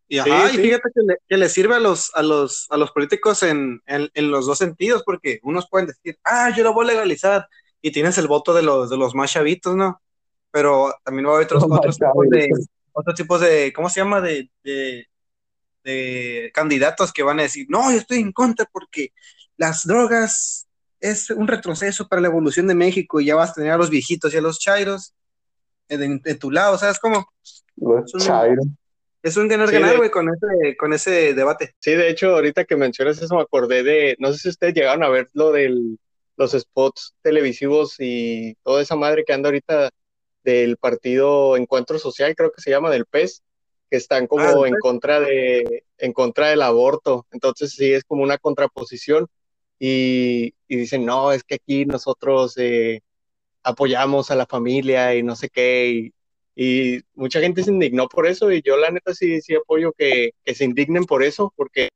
Y, 0.10 0.20
Sí, 0.20 0.30
ajá, 0.30 0.52
y 0.52 0.56
sí. 0.56 0.62
fíjate 0.64 0.90
que 0.94 1.02
le, 1.06 1.18
que 1.28 1.38
le 1.38 1.48
sirve 1.50 1.76
a 1.76 1.80
los, 1.80 2.12
a 2.16 2.24
los, 2.24 2.66
a 2.70 2.78
los 2.78 2.92
políticos 2.92 3.44
en, 3.44 3.82
en, 3.86 4.10
en 4.14 4.32
los 4.32 4.46
dos 4.48 4.58
sentidos, 4.58 5.04
porque 5.06 5.40
unos 5.44 5.70
pueden 5.70 5.88
decir, 5.88 6.18
ah, 6.24 6.52
yo 6.56 6.64
lo 6.64 6.74
voy 6.74 6.86
a 6.86 6.94
legalizar, 6.94 7.48
y 7.82 7.92
tienes 7.92 8.18
el 8.18 8.28
voto 8.28 8.54
de 8.54 8.64
los, 8.64 8.90
de 8.90 8.98
los 8.98 9.16
más 9.16 9.32
chavitos, 9.32 9.76
¿no? 9.76 10.02
Pero 10.52 10.94
también 11.04 11.28
va 11.28 11.32
a 11.32 11.36
haber 11.36 11.46
otros, 11.46 11.64
Los 11.64 11.78
otros 11.78 11.98
tipos 11.98 12.30
de, 12.30 12.50
otros 12.94 13.16
tipos 13.16 13.42
de, 13.42 13.74
¿cómo 13.74 13.90
se 13.90 14.00
llama? 14.00 14.22
De, 14.22 14.50
de, 14.64 15.06
de 15.84 16.52
candidatos 16.54 17.14
que 17.14 17.24
van 17.24 17.40
a 17.40 17.44
decir, 17.44 17.68
no, 17.70 17.92
yo 17.92 17.98
estoy 17.98 18.20
en 18.20 18.32
contra 18.32 18.66
porque 18.72 19.12
las 19.56 19.86
drogas 19.86 20.68
es 21.00 21.30
un 21.30 21.48
retroceso 21.48 22.08
para 22.08 22.22
la 22.22 22.28
evolución 22.28 22.68
de 22.68 22.76
México 22.76 23.20
y 23.20 23.26
ya 23.26 23.36
vas 23.36 23.52
a 23.52 23.54
tener 23.54 23.72
a 23.72 23.78
los 23.78 23.90
viejitos 23.90 24.34
y 24.34 24.38
a 24.38 24.42
los 24.42 24.60
chairos 24.60 25.14
en, 25.90 26.22
en 26.24 26.40
tu 26.40 26.52
lado, 26.52 26.78
¿sabes 26.78 27.00
cómo? 27.00 27.26
Es 28.06 28.14
un-. 28.14 28.78
Es 29.24 29.36
un 29.36 29.48
ganar 29.48 29.68
Sí, 29.68 29.74
ganar, 29.74 29.92
de- 29.92 29.98
güey, 29.98 30.12
con 30.12 30.30
ese, 30.30 30.78
con 30.78 30.94
ese 30.94 31.34
debate. 31.34 31.76
Sí, 31.80 31.92
de 31.92 32.10
hecho, 32.10 32.36
ahorita 32.36 32.66
que 32.66 32.76
mencionas 32.76 33.22
eso, 33.22 33.36
me 33.36 33.42
acordé 33.42 33.84
de, 33.84 34.16
no 34.20 34.32
sé 34.32 34.38
si 34.40 34.50
ustedes 34.50 34.74
llegaron 34.74 35.04
a 35.04 35.10
ver 35.10 35.28
lo 35.34 35.52
de 35.52 35.76
los 36.38 36.52
spots 36.52 37.16
televisivos 37.24 37.96
y 38.00 38.56
toda 38.64 38.82
esa 38.82 38.96
madre 38.96 39.24
que 39.26 39.34
anda 39.34 39.50
ahorita 39.50 39.90
del 40.44 40.78
partido 40.78 41.58
Encuentro 41.58 42.00
Social, 42.00 42.36
creo 42.36 42.52
que 42.52 42.62
se 42.62 42.70
llama, 42.70 42.90
del 42.92 43.06
PES, 43.06 43.42
que 43.90 43.98
están 43.98 44.28
como 44.28 44.44
Ah, 44.44 44.54
del 44.54 44.66
en 44.68 44.74
PES. 44.76 44.82
contra 44.82 45.20
de, 45.20 45.84
en 45.98 46.14
contra 46.14 46.50
del 46.50 46.62
aborto. 46.62 47.26
Entonces 47.32 47.72
sí 47.72 47.92
es 47.92 48.04
como 48.06 48.24
una 48.24 48.38
contraposición 48.38 49.28
y, 49.80 50.54
y 50.68 50.78
dicen, 50.78 51.06
no, 51.06 51.32
es 51.34 51.44
que 51.44 51.56
aquí 51.56 51.86
nosotros 51.86 52.54
eh, 52.58 53.02
apoyamos 53.68 54.32
a 54.32 54.36
la 54.36 54.46
familia 54.46 55.14
y 55.16 55.24
no 55.24 55.36
sé 55.36 55.50
qué, 55.50 55.90
y, 55.92 56.14
y 56.56 57.02
mucha 57.16 57.40
gente 57.42 57.64
se 57.64 57.72
indignó 57.72 58.08
por 58.08 58.26
eso 58.28 58.52
y 58.52 58.62
yo 58.62 58.78
la 58.78 58.90
neta 58.92 59.14
sí, 59.14 59.42
sí 59.42 59.56
apoyo 59.56 59.92
que, 59.92 60.32
que 60.46 60.56
se 60.56 60.64
indignen 60.66 61.04
por 61.06 61.22
eso, 61.24 61.54
porque 61.56 61.84
es 61.86 61.90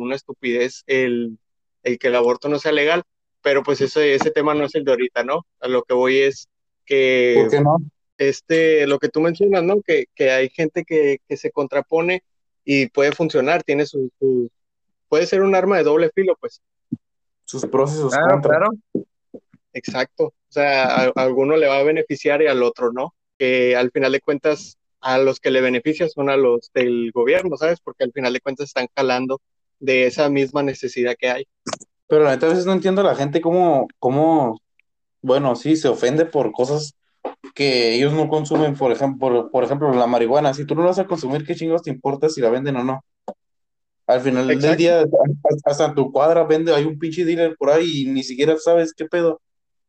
una 0.00 0.14
estupidez 0.14 0.82
el, 0.86 1.38
el 1.82 1.98
que 1.98 2.08
el 2.08 2.16
aborto 2.16 2.48
no 2.48 2.58
sea 2.58 2.72
legal, 2.72 3.02
pero 3.42 3.62
pues 3.62 3.80
ese, 3.80 4.14
ese 4.14 4.30
tema 4.30 4.54
no 4.54 4.64
es 4.66 4.74
el 4.74 4.84
de 4.84 4.90
ahorita, 4.92 5.24
¿no? 5.24 5.46
A 5.60 5.68
lo 5.68 5.82
que 5.84 5.94
voy 5.94 6.18
es 6.18 6.48
que 6.84 7.32
¿Por 7.34 7.50
qué 7.50 7.60
no? 7.60 7.78
este, 8.18 8.86
lo 8.86 8.98
que 8.98 9.08
tú 9.08 9.20
mencionas, 9.20 9.62
¿no? 9.62 9.80
Que, 9.80 10.06
que 10.14 10.30
hay 10.30 10.50
gente 10.50 10.84
que, 10.84 11.18
que 11.26 11.36
se 11.36 11.50
contrapone 11.50 12.22
y 12.64 12.88
puede 12.88 13.12
funcionar, 13.12 13.62
tiene 13.62 13.86
su, 13.86 14.10
su- 14.18 14.50
puede 15.08 15.26
ser 15.26 15.42
un 15.42 15.54
arma 15.54 15.78
de 15.78 15.84
doble 15.84 16.10
filo, 16.14 16.36
pues, 16.38 16.60
Sus 17.44 17.64
pros 17.64 17.92
y 17.92 17.94
sus 17.94 18.14
Claro, 18.14 18.30
contras. 18.32 18.58
claro. 18.58 18.70
Exacto. 19.72 20.24
O 20.24 20.50
sea, 20.50 20.86
a, 20.86 21.04
a 21.06 21.12
alguno 21.16 21.56
le 21.56 21.66
va 21.68 21.78
a 21.78 21.82
beneficiar 21.82 22.42
y 22.42 22.46
al 22.46 22.62
otro 22.62 22.92
no. 22.92 23.14
Que 23.38 23.76
al 23.76 23.90
final 23.90 24.12
de 24.12 24.20
cuentas, 24.20 24.76
a 25.00 25.18
los 25.18 25.38
que 25.38 25.50
le 25.50 25.60
beneficia 25.60 26.08
son 26.08 26.28
a 26.30 26.36
los 26.36 26.70
del 26.74 27.12
gobierno, 27.12 27.56
¿sabes? 27.56 27.78
Porque 27.80 28.04
al 28.04 28.12
final 28.12 28.32
de 28.32 28.40
cuentas 28.40 28.66
están 28.68 28.88
jalando 28.96 29.40
de 29.78 30.06
esa 30.06 30.28
misma 30.28 30.62
necesidad 30.62 31.14
que 31.18 31.30
hay. 31.30 31.44
Pero 32.08 32.24
la 32.24 32.30
neta 32.30 32.46
a 32.46 32.50
veces 32.50 32.66
no 32.66 32.72
entiendo 32.72 33.02
a 33.02 33.04
la 33.04 33.14
gente 33.14 33.40
cómo, 33.40 33.86
cómo, 33.98 34.60
bueno, 35.22 35.54
sí, 35.54 35.76
se 35.76 35.88
ofende 35.88 36.24
por 36.24 36.52
cosas 36.52 36.94
que 37.54 37.94
ellos 37.94 38.12
no 38.12 38.28
consumen, 38.28 38.74
por 38.74 38.90
ejemplo, 38.90 39.18
por, 39.18 39.50
por 39.50 39.64
ejemplo, 39.64 39.92
la 39.94 40.06
marihuana. 40.06 40.54
Si 40.54 40.64
tú 40.64 40.74
no 40.74 40.80
la 40.82 40.88
vas 40.88 40.98
a 40.98 41.06
consumir, 41.06 41.44
¿qué 41.44 41.54
chingos 41.54 41.82
te 41.82 41.90
importa 41.90 42.28
si 42.28 42.40
la 42.40 42.50
venden 42.50 42.76
o 42.76 42.84
no? 42.84 43.04
Al 44.06 44.20
final 44.22 44.48
del 44.48 44.56
Exacto. 44.56 44.78
día, 44.78 45.00
hasta- 45.00 45.70
hasta 45.70 45.84
en 45.86 45.94
tu 45.94 46.10
cuadra 46.10 46.44
vende, 46.44 46.74
hay 46.74 46.84
un 46.84 46.98
pinche 46.98 47.24
dealer 47.24 47.54
por 47.58 47.70
ahí 47.70 48.02
y 48.02 48.06
ni 48.06 48.22
siquiera 48.22 48.56
sabes 48.56 48.94
qué 48.94 49.04
pedo. 49.04 49.40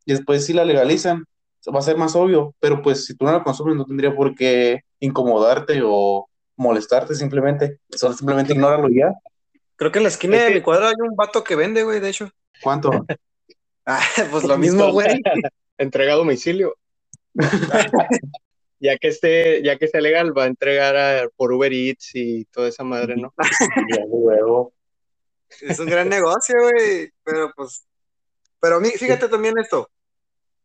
Y 0.06 0.14
después 0.14 0.46
si 0.46 0.54
la 0.54 0.66
legalizan, 0.66 1.26
va 1.74 1.80
a 1.80 1.84
ser 1.84 1.98
más 1.98 2.16
obvio, 2.16 2.56
pero 2.60 2.82
pues 2.82 3.06
si 3.06 3.16
tú 3.16 3.26
no 3.26 3.32
la 3.32 3.44
consumes 3.44 3.76
no 3.76 3.86
tendría 3.86 4.16
por 4.16 4.34
qué 4.36 4.82
incomodarte 5.00 5.82
o 5.84 6.28
molestarte 6.56 7.16
simplemente, 7.16 7.80
solo 7.90 8.14
simplemente 8.14 8.54
ignóralo 8.54 8.88
ya. 8.90 9.14
Creo 9.76 9.92
que 9.92 10.00
en 10.00 10.04
la 10.04 10.10
esquina 10.10 10.36
Es 10.38 10.42
de 10.44 10.48
que- 10.50 10.56
mi 10.56 10.62
cuadra 10.62 10.90
hay 10.90 10.96
un 11.00 11.16
vato 11.16 11.44
que 11.44 11.56
vende, 11.56 11.84
güey, 11.84 12.00
de 12.00 12.10
hecho. 12.10 12.30
¿Cuánto? 12.62 12.92
Ah, 13.92 14.00
pues 14.30 14.44
lo 14.44 14.56
mismo, 14.60 14.92
güey. 14.92 15.08
Entrega 15.80 16.14
a 16.14 16.18
domicilio. 16.18 16.76
ya 18.80 18.98
que 18.98 19.08
esté, 19.08 19.64
ya 19.64 19.78
que 19.78 19.86
esté 19.86 20.00
legal, 20.02 20.38
va 20.38 20.44
a 20.44 20.48
entregar 20.48 20.96
a- 20.96 21.30
por 21.36 21.52
Uber 21.52 21.72
Eats 21.74 22.12
y 22.14 22.46
toda 22.46 22.68
esa 22.70 22.84
madre, 22.84 23.16
¿no? 23.16 23.34
Es 25.62 25.80
un 25.80 25.88
gran 25.88 26.08
negocio, 26.10 26.56
güey. 26.62 27.10
Pero 27.24 27.52
pues. 27.56 27.84
Pero 28.60 28.78
a 28.78 28.80
mí, 28.80 28.90
fíjate 28.90 29.30
también 29.30 29.58
esto. 29.58 29.90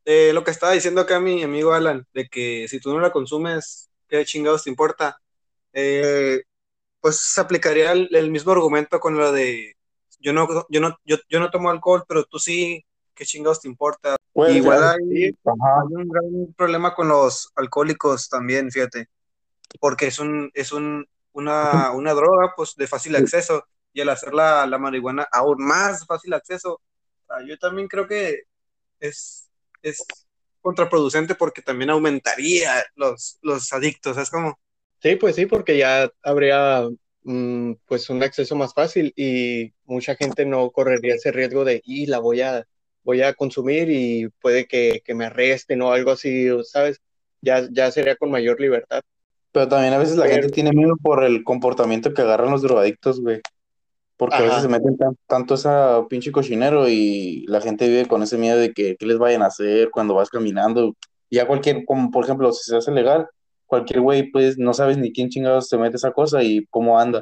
eh, 0.04 0.32
lo 0.34 0.44
que 0.44 0.50
estaba 0.50 0.72
diciendo 0.72 1.00
acá 1.00 1.20
mi 1.20 1.42
amigo 1.42 1.72
Alan, 1.72 2.06
de 2.12 2.28
que 2.28 2.66
si 2.68 2.80
tú 2.80 2.92
no 2.92 3.00
la 3.00 3.12
consumes, 3.12 3.90
¿qué 4.08 4.24
chingados 4.24 4.64
te 4.64 4.70
importa? 4.70 5.18
Eh, 5.72 6.42
pues 7.00 7.16
se 7.16 7.40
aplicaría 7.40 7.92
el, 7.92 8.08
el 8.14 8.30
mismo 8.30 8.52
argumento 8.52 9.00
con 9.00 9.16
lo 9.16 9.32
de 9.32 9.76
yo 10.24 10.32
no, 10.32 10.48
yo 10.70 10.80
no, 10.80 10.98
yo, 11.04 11.16
yo 11.28 11.38
no 11.38 11.50
tomo 11.50 11.70
alcohol, 11.70 12.04
pero 12.08 12.24
tú 12.24 12.38
sí, 12.38 12.84
¿qué 13.14 13.26
chingados 13.26 13.60
te 13.60 13.68
importa? 13.68 14.16
Igual 14.34 14.82
hay, 14.82 15.36
un 15.44 16.08
gran 16.08 16.54
problema 16.56 16.94
con 16.94 17.08
los 17.08 17.52
alcohólicos 17.54 18.30
también, 18.30 18.70
fíjate, 18.70 19.08
porque 19.78 20.06
es 20.06 20.18
un, 20.18 20.50
es 20.54 20.72
un, 20.72 21.06
una, 21.32 21.90
una 21.92 22.14
droga 22.14 22.54
pues 22.56 22.74
de 22.74 22.86
fácil 22.86 23.16
acceso 23.16 23.64
y 23.92 24.00
al 24.00 24.08
hacer 24.08 24.32
la, 24.32 24.66
la 24.66 24.78
marihuana 24.78 25.28
aún 25.30 25.58
más 25.58 26.06
fácil 26.06 26.32
acceso, 26.32 26.80
sea, 27.38 27.46
yo 27.46 27.58
también 27.58 27.88
creo 27.88 28.06
que 28.06 28.42
es, 29.00 29.48
es 29.82 30.04
contraproducente 30.60 31.34
porque 31.34 31.62
también 31.62 31.90
aumentaría 31.90 32.84
los, 32.96 33.38
los 33.42 33.72
adictos, 33.72 34.16
es 34.18 34.30
como, 34.30 34.58
Sí, 35.02 35.16
pues 35.16 35.36
sí, 35.36 35.44
porque 35.44 35.76
ya 35.76 36.10
habría 36.22 36.88
mm, 37.24 37.72
pues 37.84 38.08
un 38.08 38.22
acceso 38.22 38.56
más 38.56 38.72
fácil 38.72 39.12
y 39.16 39.74
mucha 39.84 40.14
gente 40.16 40.46
no 40.46 40.70
correría 40.70 41.16
ese 41.16 41.30
riesgo 41.30 41.62
de, 41.62 41.82
y 41.84 42.06
la 42.06 42.20
voy 42.20 42.40
a, 42.40 42.64
voy 43.02 43.20
a 43.20 43.34
consumir 43.34 43.90
y 43.90 44.30
puede 44.40 44.66
que, 44.66 45.02
que 45.04 45.14
me 45.14 45.26
arresten 45.26 45.82
o 45.82 45.92
algo 45.92 46.10
así, 46.12 46.48
¿sabes? 46.62 47.02
Ya, 47.42 47.68
ya 47.70 47.90
sería 47.90 48.16
con 48.16 48.30
mayor 48.30 48.58
libertad. 48.58 49.02
Pero 49.52 49.68
también 49.68 49.92
a 49.92 49.98
veces 49.98 50.16
la 50.16 50.24
Pero- 50.24 50.36
gente 50.36 50.48
tiene 50.54 50.72
miedo 50.72 50.94
por 51.02 51.22
el 51.22 51.44
comportamiento 51.44 52.14
que 52.14 52.22
agarran 52.22 52.50
los 52.50 52.62
drogadictos, 52.62 53.20
güey. 53.20 53.42
Porque 54.24 54.36
a 54.36 54.40
veces 54.40 54.52
Ajá. 54.54 54.62
se 54.62 54.68
meten 54.68 54.96
tan- 54.96 55.18
tanto 55.26 55.54
esa 55.54 56.06
pinche 56.08 56.32
cochinero 56.32 56.88
y 56.88 57.44
la 57.46 57.60
gente 57.60 57.86
vive 57.86 58.06
con 58.06 58.22
ese 58.22 58.38
miedo 58.38 58.56
de 58.56 58.72
que 58.72 58.96
qué 58.96 59.04
les 59.04 59.18
vayan 59.18 59.42
a 59.42 59.46
hacer 59.48 59.90
cuando 59.90 60.14
vas 60.14 60.30
caminando. 60.30 60.94
Ya 61.30 61.46
cualquier, 61.46 61.84
como 61.84 62.10
por 62.10 62.24
ejemplo, 62.24 62.50
si 62.52 62.70
se 62.70 62.74
hace 62.78 62.90
legal, 62.90 63.28
cualquier 63.66 64.00
güey, 64.00 64.30
pues 64.30 64.56
no 64.56 64.72
sabes 64.72 64.96
ni 64.96 65.12
quién 65.12 65.28
chingados 65.28 65.68
se 65.68 65.76
mete 65.76 65.96
esa 65.96 66.12
cosa 66.12 66.42
y 66.42 66.64
cómo 66.70 66.98
anda. 66.98 67.20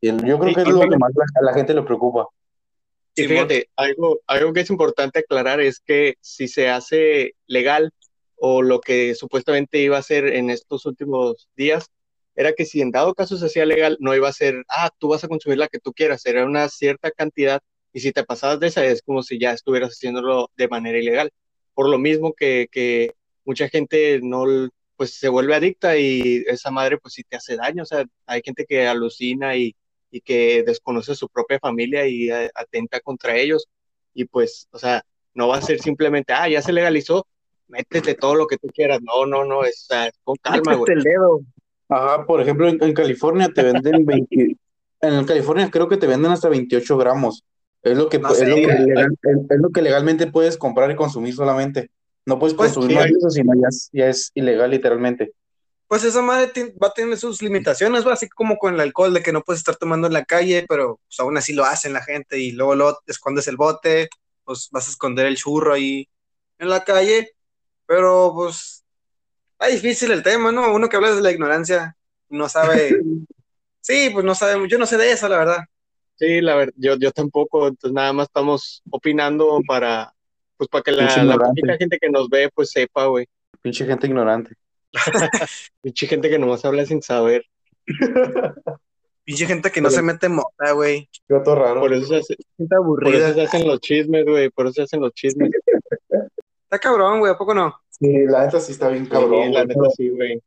Y 0.00 0.08
el- 0.08 0.24
yo 0.24 0.38
creo 0.38 0.48
Sí, 0.48 0.54
que 0.54 0.60
es 0.62 0.68
lo 0.68 0.80
que 0.80 0.96
más 0.96 1.12
la- 1.14 1.40
a 1.40 1.44
la 1.44 1.52
gente 1.52 1.74
le 1.74 1.82
preocupa. 1.82 2.26
Y 3.16 3.24
fíjate, 3.24 3.68
algo, 3.76 4.18
algo 4.26 4.54
que 4.54 4.60
es 4.60 4.70
importante 4.70 5.18
aclarar 5.18 5.60
es 5.60 5.78
que 5.80 6.14
si 6.22 6.48
se 6.48 6.70
hace 6.70 7.34
legal 7.46 7.90
o 8.36 8.62
lo 8.62 8.80
que 8.80 9.14
supuestamente 9.14 9.78
iba 9.78 9.98
a 9.98 10.02
ser 10.02 10.26
en 10.26 10.48
estos 10.48 10.86
últimos 10.86 11.48
días, 11.54 11.90
era 12.34 12.52
que 12.52 12.64
si 12.64 12.80
en 12.80 12.90
dado 12.90 13.14
caso 13.14 13.36
se 13.36 13.46
hacía 13.46 13.66
legal, 13.66 13.96
no 14.00 14.14
iba 14.14 14.28
a 14.28 14.32
ser, 14.32 14.64
ah, 14.68 14.90
tú 14.98 15.08
vas 15.08 15.24
a 15.24 15.28
consumir 15.28 15.58
la 15.58 15.68
que 15.68 15.78
tú 15.78 15.92
quieras, 15.92 16.24
era 16.26 16.44
una 16.44 16.68
cierta 16.68 17.10
cantidad 17.10 17.60
y 17.92 18.00
si 18.00 18.12
te 18.12 18.24
pasabas 18.24 18.60
de 18.60 18.68
esa 18.68 18.84
es 18.84 19.02
como 19.02 19.22
si 19.22 19.38
ya 19.38 19.52
estuvieras 19.52 19.90
haciéndolo 19.90 20.50
de 20.56 20.68
manera 20.68 20.98
ilegal. 20.98 21.30
Por 21.74 21.88
lo 21.88 21.98
mismo 21.98 22.32
que, 22.34 22.68
que 22.70 23.12
mucha 23.44 23.68
gente 23.68 24.20
no, 24.22 24.44
pues 24.96 25.14
se 25.14 25.28
vuelve 25.28 25.54
adicta 25.54 25.96
y 25.96 26.44
esa 26.46 26.70
madre 26.70 26.98
pues 26.98 27.14
sí 27.14 27.22
te 27.24 27.36
hace 27.36 27.56
daño, 27.56 27.82
o 27.84 27.86
sea, 27.86 28.04
hay 28.26 28.42
gente 28.44 28.64
que 28.66 28.86
alucina 28.86 29.56
y 29.56 29.74
y 30.14 30.20
que 30.20 30.62
desconoce 30.62 31.10
a 31.10 31.16
su 31.16 31.28
propia 31.28 31.58
familia 31.58 32.06
y 32.06 32.30
eh, 32.30 32.48
atenta 32.54 33.00
contra 33.00 33.36
ellos. 33.36 33.66
Y 34.14 34.26
pues, 34.26 34.68
o 34.70 34.78
sea, 34.78 35.04
no 35.34 35.48
va 35.48 35.56
a 35.56 35.62
ser 35.62 35.80
simplemente, 35.80 36.32
ah, 36.32 36.48
ya 36.48 36.62
se 36.62 36.72
legalizó, 36.72 37.26
métete 37.66 38.14
todo 38.14 38.36
lo 38.36 38.46
que 38.46 38.56
tú 38.56 38.68
quieras. 38.68 39.00
No, 39.02 39.26
no, 39.26 39.44
no, 39.44 39.64
es, 39.64 39.86
o 39.90 39.92
sea, 39.92 40.12
con 40.22 40.36
calma, 40.36 40.76
güey. 40.76 40.92
el 40.92 41.02
dedo. 41.02 41.40
Ajá, 41.88 42.26
por 42.26 42.40
ejemplo, 42.40 42.68
en, 42.68 42.82
en 42.82 42.92
California 42.94 43.48
te 43.54 43.62
venden 43.62 44.04
20, 44.06 44.56
en 45.00 45.24
California 45.24 45.70
creo 45.70 45.88
que 45.88 45.96
te 45.96 46.06
venden 46.06 46.32
hasta 46.32 46.48
28 46.48 46.96
gramos. 46.96 47.44
Es 47.82 47.98
lo 47.98 48.08
que, 48.08 48.18
No 48.18 48.30
es, 48.30 48.40
lo 48.48 48.56
que 48.56 48.66
legal- 48.66 49.12
es, 49.22 49.36
es 49.50 49.58
lo 49.60 49.68
que 49.70 49.82
legalmente 49.82 50.26
puedes 50.26 50.56
comprar 50.56 50.90
y 50.90 50.96
consumir 50.96 51.34
solamente. 51.34 51.90
No 52.26 52.38
puedes 52.38 52.54
Pues, 52.54 52.72
consumir 52.72 52.96
más 52.96 53.10
eso, 53.10 53.28
sino 53.28 53.52
ya 53.54 53.68
es, 53.68 53.90
ya 53.92 54.08
es 54.08 54.30
ilegal 54.34 54.70
literalmente. 54.70 55.32
Pues 55.86 56.02
esa 56.04 56.22
madre 56.22 56.50
va 56.82 56.88
a 56.88 56.92
tener 56.92 57.18
sus 57.18 57.42
limitaciones, 57.42 58.06
va 58.06 58.14
así 58.14 58.26
como 58.28 58.56
con 58.56 58.72
el 58.74 58.80
alcohol, 58.80 59.12
de 59.12 59.22
que 59.22 59.32
no 59.32 59.42
puedes 59.42 59.60
estar 59.60 59.76
tomando 59.76 60.06
en 60.06 60.14
la 60.14 60.24
calle, 60.24 60.64
pero 60.66 60.98
pues, 61.06 61.20
aún 61.20 61.36
así 61.36 61.52
lo 61.52 61.64
hacen 61.64 61.92
la 61.92 62.02
gente 62.02 62.38
y 62.38 62.52
luego 62.52 62.74
lo 62.74 62.98
escondes 63.06 63.46
el 63.48 63.56
bote, 63.58 64.08
pues 64.44 64.68
vas 64.72 64.88
a 64.88 64.90
esconder 64.90 65.26
el 65.26 65.36
churro 65.36 65.74
ahí 65.74 66.08
en 66.58 66.70
la 66.70 66.82
calle, 66.84 67.32
pero 67.86 68.32
pues 68.34 68.83
está 69.58 69.66
difícil 69.74 70.10
el 70.12 70.22
tema, 70.22 70.52
¿no? 70.52 70.72
Uno 70.74 70.88
que 70.88 70.96
habla 70.96 71.08
desde 71.10 71.22
la 71.22 71.32
ignorancia 71.32 71.96
no 72.28 72.48
sabe, 72.48 72.98
sí, 73.80 74.10
pues 74.12 74.24
no 74.24 74.34
sabe, 74.34 74.68
yo 74.68 74.78
no 74.78 74.86
sé 74.86 74.96
de 74.96 75.12
eso, 75.12 75.28
la 75.28 75.38
verdad. 75.38 75.58
Sí, 76.16 76.40
la 76.40 76.54
verdad, 76.54 76.74
yo, 76.76 76.96
yo 76.96 77.10
tampoco, 77.10 77.66
entonces 77.68 77.92
nada 77.92 78.12
más 78.12 78.28
estamos 78.28 78.82
opinando 78.90 79.60
para, 79.66 80.12
pues 80.56 80.68
para 80.68 80.82
que 80.82 80.92
la, 80.92 81.06
Pinche 81.06 81.24
la 81.24 81.36
poquita 81.36 81.76
gente 81.76 81.98
que 82.00 82.08
nos 82.10 82.28
ve, 82.28 82.50
pues 82.54 82.70
sepa, 82.70 83.06
güey. 83.06 83.26
Pinche 83.60 83.84
gente 83.86 84.06
ignorante. 84.06 84.54
Mucha 85.82 86.06
gente 86.06 86.30
que 86.30 86.38
nomás 86.38 86.64
habla 86.64 86.86
sin 86.86 87.02
saber. 87.02 87.44
Pinche 89.24 89.46
gente 89.46 89.70
que 89.72 89.80
no 89.80 89.88
Pero- 89.88 89.96
se 89.96 90.02
mete 90.02 90.26
en 90.26 90.34
mota, 90.34 90.72
güey. 90.72 91.08
Gato 91.26 91.54
raro. 91.54 91.80
Por 91.80 91.92
eso 91.94 92.06
se, 92.06 92.16
hace- 92.16 92.36
Gente 92.58 92.76
por 92.76 92.84
aburrida. 92.84 93.26
eso 93.28 93.34
se 93.34 93.42
hacen 93.42 93.66
los 93.66 93.80
chismes, 93.80 94.24
güey, 94.26 94.50
por 94.50 94.66
eso 94.66 94.74
se 94.74 94.82
hacen 94.82 95.00
los 95.00 95.12
chismes. 95.14 95.50
Está 96.74 96.88
cabrón, 96.88 97.20
güey, 97.20 97.32
¿a 97.32 97.38
poco 97.38 97.54
no? 97.54 97.72
Sí, 97.88 98.24
la 98.26 98.44
neta 98.46 98.58
sí 98.58 98.72
está 98.72 98.88
bien 98.88 99.04
Sí, 99.04 99.10
cabrón. 99.10 99.52
la 99.52 99.64
neta 99.64 99.74
pero, 99.78 99.90
sí, 99.90 100.08
güey. 100.08 100.42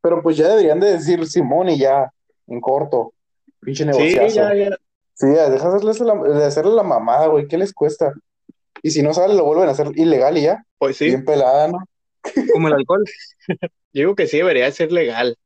pero 0.00 0.22
pues 0.22 0.36
ya 0.36 0.48
deberían 0.48 0.78
de 0.78 0.92
decir 0.92 1.26
Simón 1.26 1.68
y 1.68 1.78
ya, 1.78 2.08
en 2.46 2.60
corto. 2.60 3.12
Pinche 3.60 3.82
Sí, 3.84 3.90
negociazo. 3.90 4.54
ya, 4.54 4.54
ya. 4.70 4.76
Sí, 5.14 5.26
deja 5.26 5.48
de 5.48 5.56
hacerles 5.56 6.00
la, 6.00 6.14
de 6.14 6.44
hacerle 6.44 6.72
la 6.74 6.82
mamada, 6.84 7.26
güey. 7.26 7.48
¿Qué 7.48 7.58
les 7.58 7.72
cuesta? 7.72 8.12
Y 8.82 8.90
si 8.90 9.02
no 9.02 9.12
sale, 9.14 9.34
lo 9.34 9.44
vuelven 9.44 9.68
a 9.68 9.72
hacer 9.72 9.88
ilegal 9.96 10.38
y 10.38 10.42
ya. 10.42 10.64
Pues 10.78 10.96
sí, 10.96 11.06
Bien 11.06 11.24
pelada, 11.24 11.68
¿no? 11.68 11.78
Como 12.52 12.68
el 12.68 12.74
alcohol. 12.74 13.04
Yo 13.92 14.00
digo 14.00 14.14
que 14.14 14.26
sí 14.28 14.36
debería 14.36 14.66
de 14.66 14.72
ser 14.72 14.92
legal. 14.92 15.36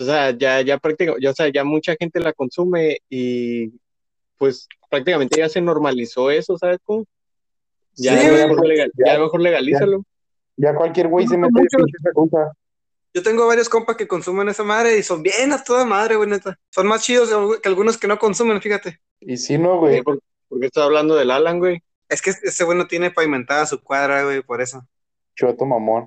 O 0.00 0.04
sea, 0.04 0.30
ya, 0.30 0.60
ya 0.62 0.78
prácticamente, 0.78 1.24
ya, 1.24 1.30
o 1.30 1.34
sea, 1.34 1.48
ya 1.48 1.62
mucha 1.64 1.94
gente 1.98 2.18
la 2.20 2.32
consume 2.32 2.98
y 3.08 3.72
pues 4.36 4.68
prácticamente 4.90 5.38
ya 5.38 5.48
se 5.48 5.60
normalizó 5.60 6.30
eso, 6.30 6.56
¿sabes 6.58 6.78
cómo? 6.84 7.04
Ya, 7.98 8.18
Sí, 8.20 8.26
mejor, 8.28 8.56
güey. 8.58 8.68
legal, 8.70 8.92
Ya. 8.96 9.12
ya 9.14 9.18
mejor 9.18 9.40
legalízalo. 9.40 10.04
Ya 10.56 10.74
cualquier 10.74 11.08
güey 11.08 11.26
se 11.26 11.36
No, 11.36 11.48
mete 11.50 11.66
mucho. 11.76 11.86
esa 11.98 12.12
cosa. 12.12 12.52
Yo 13.14 13.22
tengo 13.22 13.46
varios 13.46 13.68
compas 13.68 13.96
que 13.96 14.06
consumen 14.08 14.48
esa 14.48 14.62
madre 14.64 14.98
y 14.98 15.02
son 15.02 15.22
bien 15.22 15.52
a 15.52 15.62
toda 15.64 15.84
madre, 15.84 16.16
güey, 16.16 16.28
neta. 16.28 16.58
Son 16.70 16.86
más 16.86 17.02
chidos 17.02 17.30
que 17.60 17.68
algunos 17.68 17.96
que 17.98 18.06
no 18.08 18.18
consumen, 18.18 18.60
fíjate. 18.60 19.00
Y 19.20 19.36
sí, 19.36 19.58
no, 19.58 19.78
güey. 19.78 20.02
¿Por, 20.02 20.20
por 20.48 20.60
qué 20.60 20.66
estás 20.66 20.84
hablando 20.84 21.14
del 21.16 21.30
Alan, 21.30 21.58
güey? 21.58 21.82
Es 22.08 22.22
que 22.22 22.30
ese 22.30 22.64
güey 22.64 22.76
no 22.78 22.86
tiene 22.86 23.10
pavimentada 23.10 23.66
su 23.66 23.82
cuadra, 23.82 24.24
güey, 24.24 24.42
por 24.42 24.60
eso. 24.60 24.86
Choto 25.34 25.64
mamón. 25.66 26.06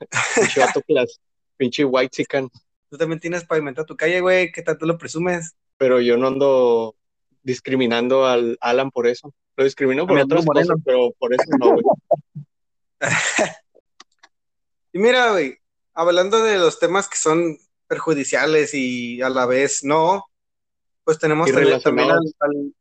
Pinche 0.36 0.60
vato 0.60 0.80
clas- 0.82 1.18
pinche 1.56 1.84
white 1.84 2.10
chican. 2.10 2.48
Tú 2.90 2.96
también 2.98 3.20
tienes 3.20 3.44
pavimentada 3.44 3.86
tu 3.86 3.96
calle, 3.96 4.20
güey, 4.20 4.50
¿qué 4.50 4.62
tanto 4.62 4.86
lo 4.86 4.98
presumes? 4.98 5.54
Pero 5.76 6.00
yo 6.00 6.16
no 6.16 6.28
ando 6.28 6.94
discriminando 7.42 8.26
al 8.26 8.56
Alan 8.60 8.90
por 8.90 9.06
eso. 9.06 9.32
Lo 9.56 9.64
discrimino 9.64 10.06
por 10.06 10.18
otras 10.18 10.40
amigo 10.40 10.52
Moreno. 10.54 10.68
cosas, 10.68 10.82
pero 10.84 11.10
por 11.18 11.34
eso 11.34 11.44
no, 11.58 11.70
güey. 11.72 11.84
Y 14.92 14.98
mira, 14.98 15.30
güey, 15.30 15.56
hablando 15.94 16.42
de 16.42 16.58
los 16.58 16.78
temas 16.78 17.08
que 17.08 17.16
son 17.16 17.56
perjudiciales 17.86 18.74
y 18.74 19.22
a 19.22 19.28
la 19.30 19.46
vez 19.46 19.84
no, 19.84 20.24
pues 21.04 21.18
tenemos 21.18 21.48
Y 21.48 21.52
también, 21.52 21.80
también 21.80 22.10
al, 22.10 22.18
relacionados- 22.18 22.34
al- 22.40 22.74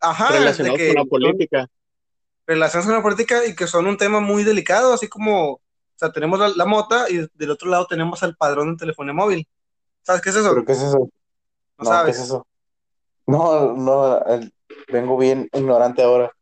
Ajá, 0.00 0.32
de 0.32 0.38
Relacionados 0.40 0.78
que 0.78 0.86
con 0.88 0.96
la 0.96 1.04
política. 1.06 1.66
relaciones 2.46 2.86
con 2.86 2.94
la 2.96 3.02
política 3.02 3.46
y 3.46 3.54
que 3.54 3.66
son 3.66 3.86
un 3.86 3.96
tema 3.96 4.20
muy 4.20 4.44
delicado, 4.44 4.92
así 4.92 5.08
como, 5.08 5.52
o 5.52 5.60
sea, 5.96 6.12
tenemos 6.12 6.38
la, 6.38 6.48
la 6.48 6.66
mota 6.66 7.08
y 7.08 7.26
del 7.32 7.50
otro 7.50 7.70
lado 7.70 7.86
tenemos 7.86 8.22
al 8.22 8.36
padrón 8.36 8.72
de 8.72 8.80
telefonía 8.80 9.14
móvil. 9.14 9.48
¿Sabes 10.02 10.20
qué 10.20 10.28
es 10.28 10.36
eso? 10.36 10.50
¿Pero 10.50 10.66
qué 10.66 10.72
es 10.72 10.82
eso? 10.82 10.98
No, 10.98 11.08
No, 11.78 11.84
sabes. 11.86 12.16
¿qué 12.16 12.20
es 12.22 12.26
eso? 12.28 12.46
No, 13.26 13.74
no, 13.74 14.24
el- 14.26 14.52
vengo 14.92 15.16
bien 15.16 15.48
ignorante 15.52 16.02
ahora. 16.02 16.32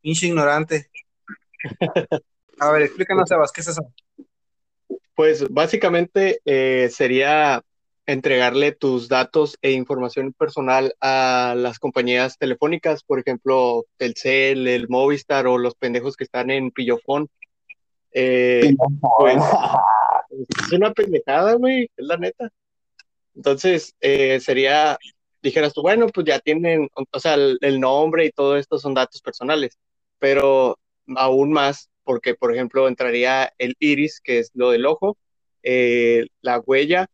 Pinche 0.00 0.26
ignorante. 0.26 0.90
A 2.58 2.70
ver, 2.70 2.82
explícanos, 2.82 3.28
Sebas, 3.28 3.52
¿qué 3.52 3.60
es 3.60 3.68
eso? 3.68 3.82
Pues 5.14 5.48
básicamente 5.48 6.40
eh, 6.44 6.88
sería 6.90 7.62
entregarle 8.06 8.72
tus 8.72 9.08
datos 9.08 9.58
e 9.62 9.72
información 9.72 10.32
personal 10.32 10.94
a 11.00 11.54
las 11.56 11.78
compañías 11.78 12.38
telefónicas, 12.38 13.02
por 13.02 13.18
ejemplo, 13.18 13.84
Telcel, 13.96 14.68
el 14.68 14.88
Movistar 14.88 15.46
o 15.46 15.58
los 15.58 15.74
pendejos 15.74 16.16
que 16.16 16.24
están 16.24 16.50
en 16.50 16.70
Pillofón. 16.70 17.28
Eh, 18.12 18.74
pues, 19.18 19.36
es 20.66 20.72
una 20.72 20.92
pendejada, 20.92 21.54
güey, 21.54 21.90
es 21.96 22.06
la 22.06 22.16
neta. 22.16 22.50
Entonces, 23.34 23.94
eh, 24.00 24.38
sería, 24.40 24.96
dijeras 25.46 25.72
tú, 25.72 25.82
bueno, 25.82 26.06
pues 26.08 26.26
ya 26.26 26.38
tienen, 26.40 26.88
o 26.94 27.20
sea, 27.20 27.34
el, 27.34 27.58
el 27.60 27.80
nombre 27.80 28.26
y 28.26 28.30
todo 28.30 28.56
esto 28.56 28.78
son 28.78 28.94
datos 28.94 29.22
personales, 29.22 29.78
pero 30.18 30.78
aún 31.14 31.52
más, 31.52 31.88
porque, 32.04 32.34
por 32.34 32.52
ejemplo, 32.52 32.88
entraría 32.88 33.52
el 33.58 33.76
iris, 33.78 34.20
que 34.20 34.40
es 34.40 34.50
lo 34.54 34.70
del 34.70 34.86
ojo, 34.86 35.16
eh, 35.62 36.26
la 36.40 36.58
huella 36.58 37.06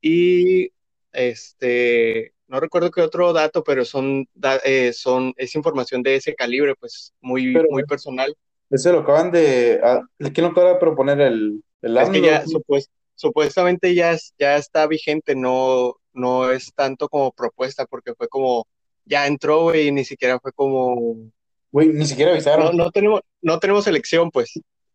y 0.00 0.70
este, 1.12 2.32
no 2.48 2.60
recuerdo 2.60 2.90
qué 2.90 3.02
otro 3.02 3.32
dato, 3.32 3.62
pero 3.64 3.84
son, 3.84 4.28
eh, 4.64 4.92
son, 4.92 5.34
es 5.36 5.54
información 5.54 6.02
de 6.02 6.16
ese 6.16 6.34
calibre, 6.34 6.74
pues 6.74 7.12
muy, 7.20 7.54
muy 7.70 7.84
personal. 7.84 8.34
Ese 8.70 8.92
lo 8.92 9.00
acaban 9.00 9.30
de, 9.30 9.80
ah, 9.82 10.02
¿quién 10.18 10.46
lo 10.46 10.48
acaba 10.48 10.74
de 10.74 10.80
proponer 10.80 11.20
el, 11.20 11.62
el 11.82 11.96
Es 11.96 12.10
que 12.10 12.20
ya 12.22 12.44
supuestamente 13.14 13.94
ya, 13.94 14.16
ya 14.38 14.56
está 14.56 14.86
vigente, 14.86 15.34
no, 15.34 15.96
no 16.12 16.50
es 16.50 16.72
tanto 16.74 17.08
como 17.08 17.32
propuesta, 17.32 17.86
porque 17.86 18.14
fue 18.14 18.28
como, 18.28 18.66
ya 19.04 19.26
entró, 19.26 19.74
y 19.74 19.90
ni 19.92 20.04
siquiera 20.04 20.38
fue 20.40 20.52
como... 20.52 21.16
Güey, 21.70 21.88
ni 21.88 22.06
siquiera 22.06 22.32
avisaron. 22.32 22.76
No, 22.76 22.84
no, 22.84 22.90
tenemos, 22.90 23.20
no 23.40 23.58
tenemos 23.58 23.86
elección, 23.86 24.30
pues 24.30 24.52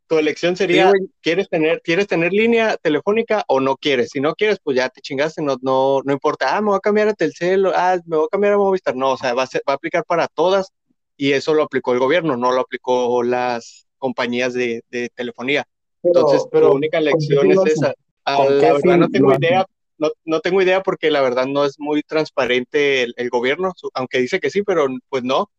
tu 0.08 0.18
elección 0.18 0.56
sería, 0.56 0.92
¿quieres 1.22 1.50
tener, 1.50 1.82
¿quieres 1.82 2.08
tener 2.08 2.32
línea 2.32 2.78
telefónica 2.78 3.44
o 3.48 3.60
no 3.60 3.76
quieres? 3.76 4.10
Si 4.12 4.22
no 4.22 4.36
quieres, 4.36 4.58
pues 4.64 4.78
ya 4.78 4.90
te 4.90 5.02
chingaste, 5.02 5.42
no, 5.42 5.58
no, 5.62 6.02
no 6.04 6.14
importa, 6.14 6.56
ah, 6.56 6.62
me 6.62 6.70
voy 6.70 6.78
a 6.78 6.80
cambiar 6.80 7.10
a 7.10 7.14
Telcel, 7.14 7.66
ah, 7.68 8.00
me 8.06 8.16
voy 8.16 8.26
a 8.26 8.30
cambiar 8.30 8.54
a 8.54 8.58
Movistar, 8.58 8.96
no, 8.96 9.12
o 9.12 9.18
sea, 9.18 9.34
va 9.34 9.44
a, 9.44 9.48
va 9.68 9.74
a 9.74 9.76
aplicar 9.76 10.06
para 10.06 10.28
todas 10.28 10.72
y 11.18 11.34
eso 11.34 11.54
lo 11.54 11.64
aplicó 11.64 11.94
el 11.94 12.00
gobierno, 12.00 12.38
no 12.38 12.52
lo 12.52 12.62
aplicó 12.62 13.22
las 13.22 13.88
compañías 13.98 14.54
de, 14.54 14.84
de 14.90 15.10
telefonía. 15.10 15.68
Entonces, 16.04 16.48
pero, 16.52 16.70
la 16.70 16.74
única 16.76 17.00
elección 17.00 17.52
es 17.52 17.60
esa. 17.66 17.94
Ah, 18.24 18.46
la 18.50 18.74
verdad 18.74 18.98
no 18.98 19.10
tengo 19.10 19.34
idea, 19.34 19.66
no, 19.98 20.12
no, 20.26 20.40
tengo 20.42 20.62
idea 20.62 20.84
porque 20.84 21.12
la 21.12 21.22
verdad 21.22 21.46
no 21.46 21.66
es 21.66 21.80
muy 21.80 22.04
transparente 22.04 23.04
el, 23.04 23.14
el 23.18 23.30
gobierno, 23.30 23.74
aunque 23.94 24.20
dice 24.20 24.40
que 24.40 24.50
sí, 24.50 24.64
pero 24.64 24.88
pues 25.10 25.24
no. 25.24 25.50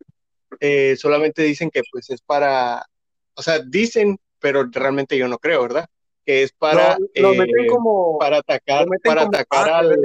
Eh, 0.61 0.97
solamente 0.97 1.43
dicen 1.43 1.71
que 1.71 1.83
pues 1.91 2.11
es 2.11 2.23
para, 2.23 2.87
o 3.35 3.43
sea, 3.43 3.59
dicen 3.59 4.19
pero 4.39 4.69
realmente 4.71 5.17
yo 5.17 5.29
no 5.29 5.39
creo, 5.39 5.63
¿verdad? 5.63 5.89
Que 6.25 6.43
es 6.43 6.53
para, 6.53 6.97
lo, 7.15 7.35
meten 7.35 7.65
eh, 7.65 7.67
como, 7.67 8.19
para 8.19 8.39
atacar, 8.39 8.87
para 9.05 9.23
atacar 9.23 9.69
al... 9.69 9.99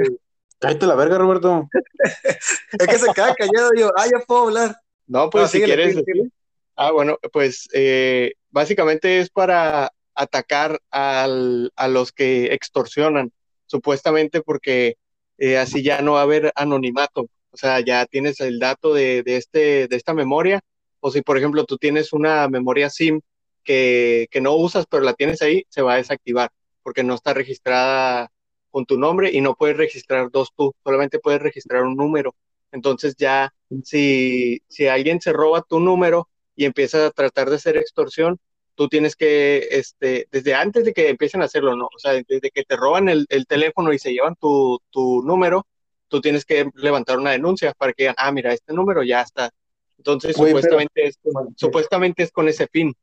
Cállate 0.58 0.86
la 0.86 0.94
verga, 0.94 1.18
Roberto. 1.18 1.68
es 2.78 2.86
que 2.86 2.98
se 2.98 3.12
queda 3.12 3.34
callado, 3.34 3.70
yo, 3.76 3.90
ah, 3.96 4.06
ya 4.10 4.20
puedo 4.24 4.44
hablar. 4.44 4.76
No, 5.06 5.28
pues 5.28 5.50
si 5.50 5.60
quieres 5.62 5.96
Ah, 6.76 6.90
bueno, 6.90 7.18
pues 7.32 7.68
eh, 7.72 8.32
básicamente 8.50 9.20
es 9.20 9.30
para 9.30 9.92
atacar 10.14 10.80
al, 10.90 11.72
a 11.76 11.86
los 11.86 12.10
que 12.10 12.46
extorsionan, 12.46 13.30
supuestamente 13.74 14.40
porque 14.40 14.96
eh, 15.38 15.58
así 15.58 15.82
ya 15.82 16.00
no 16.00 16.12
va 16.12 16.20
a 16.20 16.22
haber 16.22 16.52
anonimato. 16.54 17.22
O 17.50 17.56
sea, 17.56 17.80
ya 17.80 18.06
tienes 18.06 18.40
el 18.40 18.60
dato 18.60 18.94
de, 18.94 19.24
de, 19.24 19.36
este, 19.36 19.88
de 19.88 19.96
esta 19.96 20.14
memoria. 20.14 20.60
O 21.00 21.10
si, 21.10 21.22
por 21.22 21.36
ejemplo, 21.38 21.64
tú 21.64 21.76
tienes 21.76 22.12
una 22.12 22.48
memoria 22.48 22.88
SIM 22.88 23.20
que, 23.64 24.28
que, 24.30 24.40
no 24.40 24.54
usas, 24.54 24.86
pero 24.86 25.02
la 25.02 25.14
tienes 25.14 25.42
ahí, 25.42 25.64
se 25.68 25.82
va 25.82 25.94
a 25.94 25.96
desactivar 25.96 26.50
porque 26.84 27.02
no 27.02 27.14
está 27.14 27.34
registrada 27.34 28.30
con 28.70 28.86
tu 28.86 28.96
nombre 28.96 29.30
y 29.32 29.40
no 29.40 29.54
puedes 29.56 29.76
registrar 29.76 30.30
dos 30.30 30.50
tú, 30.56 30.74
solamente 30.84 31.18
puedes 31.18 31.42
registrar 31.42 31.82
un 31.82 31.96
número. 31.96 32.34
Entonces 32.72 33.16
ya 33.16 33.52
si, 33.84 34.62
si 34.68 34.86
alguien 34.86 35.20
se 35.20 35.32
roba 35.32 35.62
tu 35.62 35.80
número 35.80 36.28
y 36.54 36.64
empieza 36.64 37.06
a 37.06 37.10
tratar 37.10 37.50
de 37.50 37.56
hacer 37.56 37.76
extorsión, 37.76 38.38
tú 38.74 38.88
tienes 38.88 39.16
que, 39.16 39.68
este, 39.70 40.28
desde 40.30 40.54
antes 40.54 40.84
de 40.84 40.92
que 40.92 41.08
empiecen 41.08 41.42
a 41.42 41.46
hacerlo, 41.46 41.76
¿no? 41.76 41.86
O 41.86 41.98
sea, 41.98 42.12
desde 42.12 42.50
que 42.50 42.64
te 42.64 42.76
roban 42.76 43.08
el, 43.08 43.26
el 43.28 43.46
teléfono 43.46 43.92
y 43.92 43.98
se 43.98 44.12
llevan 44.12 44.36
tu, 44.36 44.80
tu, 44.90 45.22
número, 45.22 45.66
tú 46.08 46.20
tienes 46.20 46.44
que 46.44 46.68
levantar 46.74 47.18
una 47.18 47.32
denuncia 47.32 47.72
para 47.74 47.92
que 47.92 48.04
digan, 48.04 48.16
ah, 48.18 48.32
mira, 48.32 48.52
este 48.52 48.72
número 48.72 49.02
ya 49.02 49.22
está. 49.22 49.50
Entonces, 49.98 50.36
supuestamente, 50.36 51.06
es, 51.06 51.18
supuestamente 51.56 52.22
es 52.24 52.32
con 52.32 52.48
ese 52.48 52.66
fin 52.66 52.94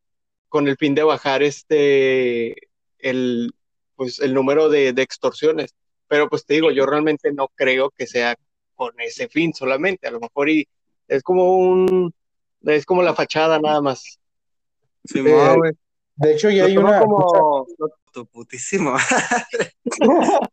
con 0.51 0.67
el 0.67 0.75
fin 0.75 0.93
de 0.93 1.03
bajar 1.03 1.43
este, 1.43 2.67
el, 2.99 3.53
pues, 3.95 4.19
el 4.19 4.33
número 4.33 4.67
de, 4.67 4.89
extorsiones. 4.89 5.73
Pero 6.09 6.27
pues 6.27 6.45
te 6.45 6.55
digo, 6.55 6.71
yo 6.71 6.85
realmente 6.85 7.31
no 7.31 7.47
creo 7.55 7.89
que 7.89 8.05
sea 8.05 8.35
con 8.75 8.91
ese 8.99 9.29
fin 9.29 9.53
solamente, 9.53 10.09
a 10.09 10.11
lo 10.11 10.19
mejor 10.19 10.49
y 10.49 10.67
es 11.07 11.23
como 11.23 11.57
un, 11.57 12.13
es 12.63 12.85
como 12.85 13.01
la 13.01 13.15
fachada 13.15 13.59
nada 13.59 13.79
más. 13.79 14.19
Sí, 15.03 15.19
eh, 15.25 15.55
de 16.15 16.33
hecho 16.33 16.49
ya 16.49 16.65
hay 16.65 16.77
una 16.77 16.99
como 16.99 17.65
tu 18.13 18.25
putísimo. 18.27 18.93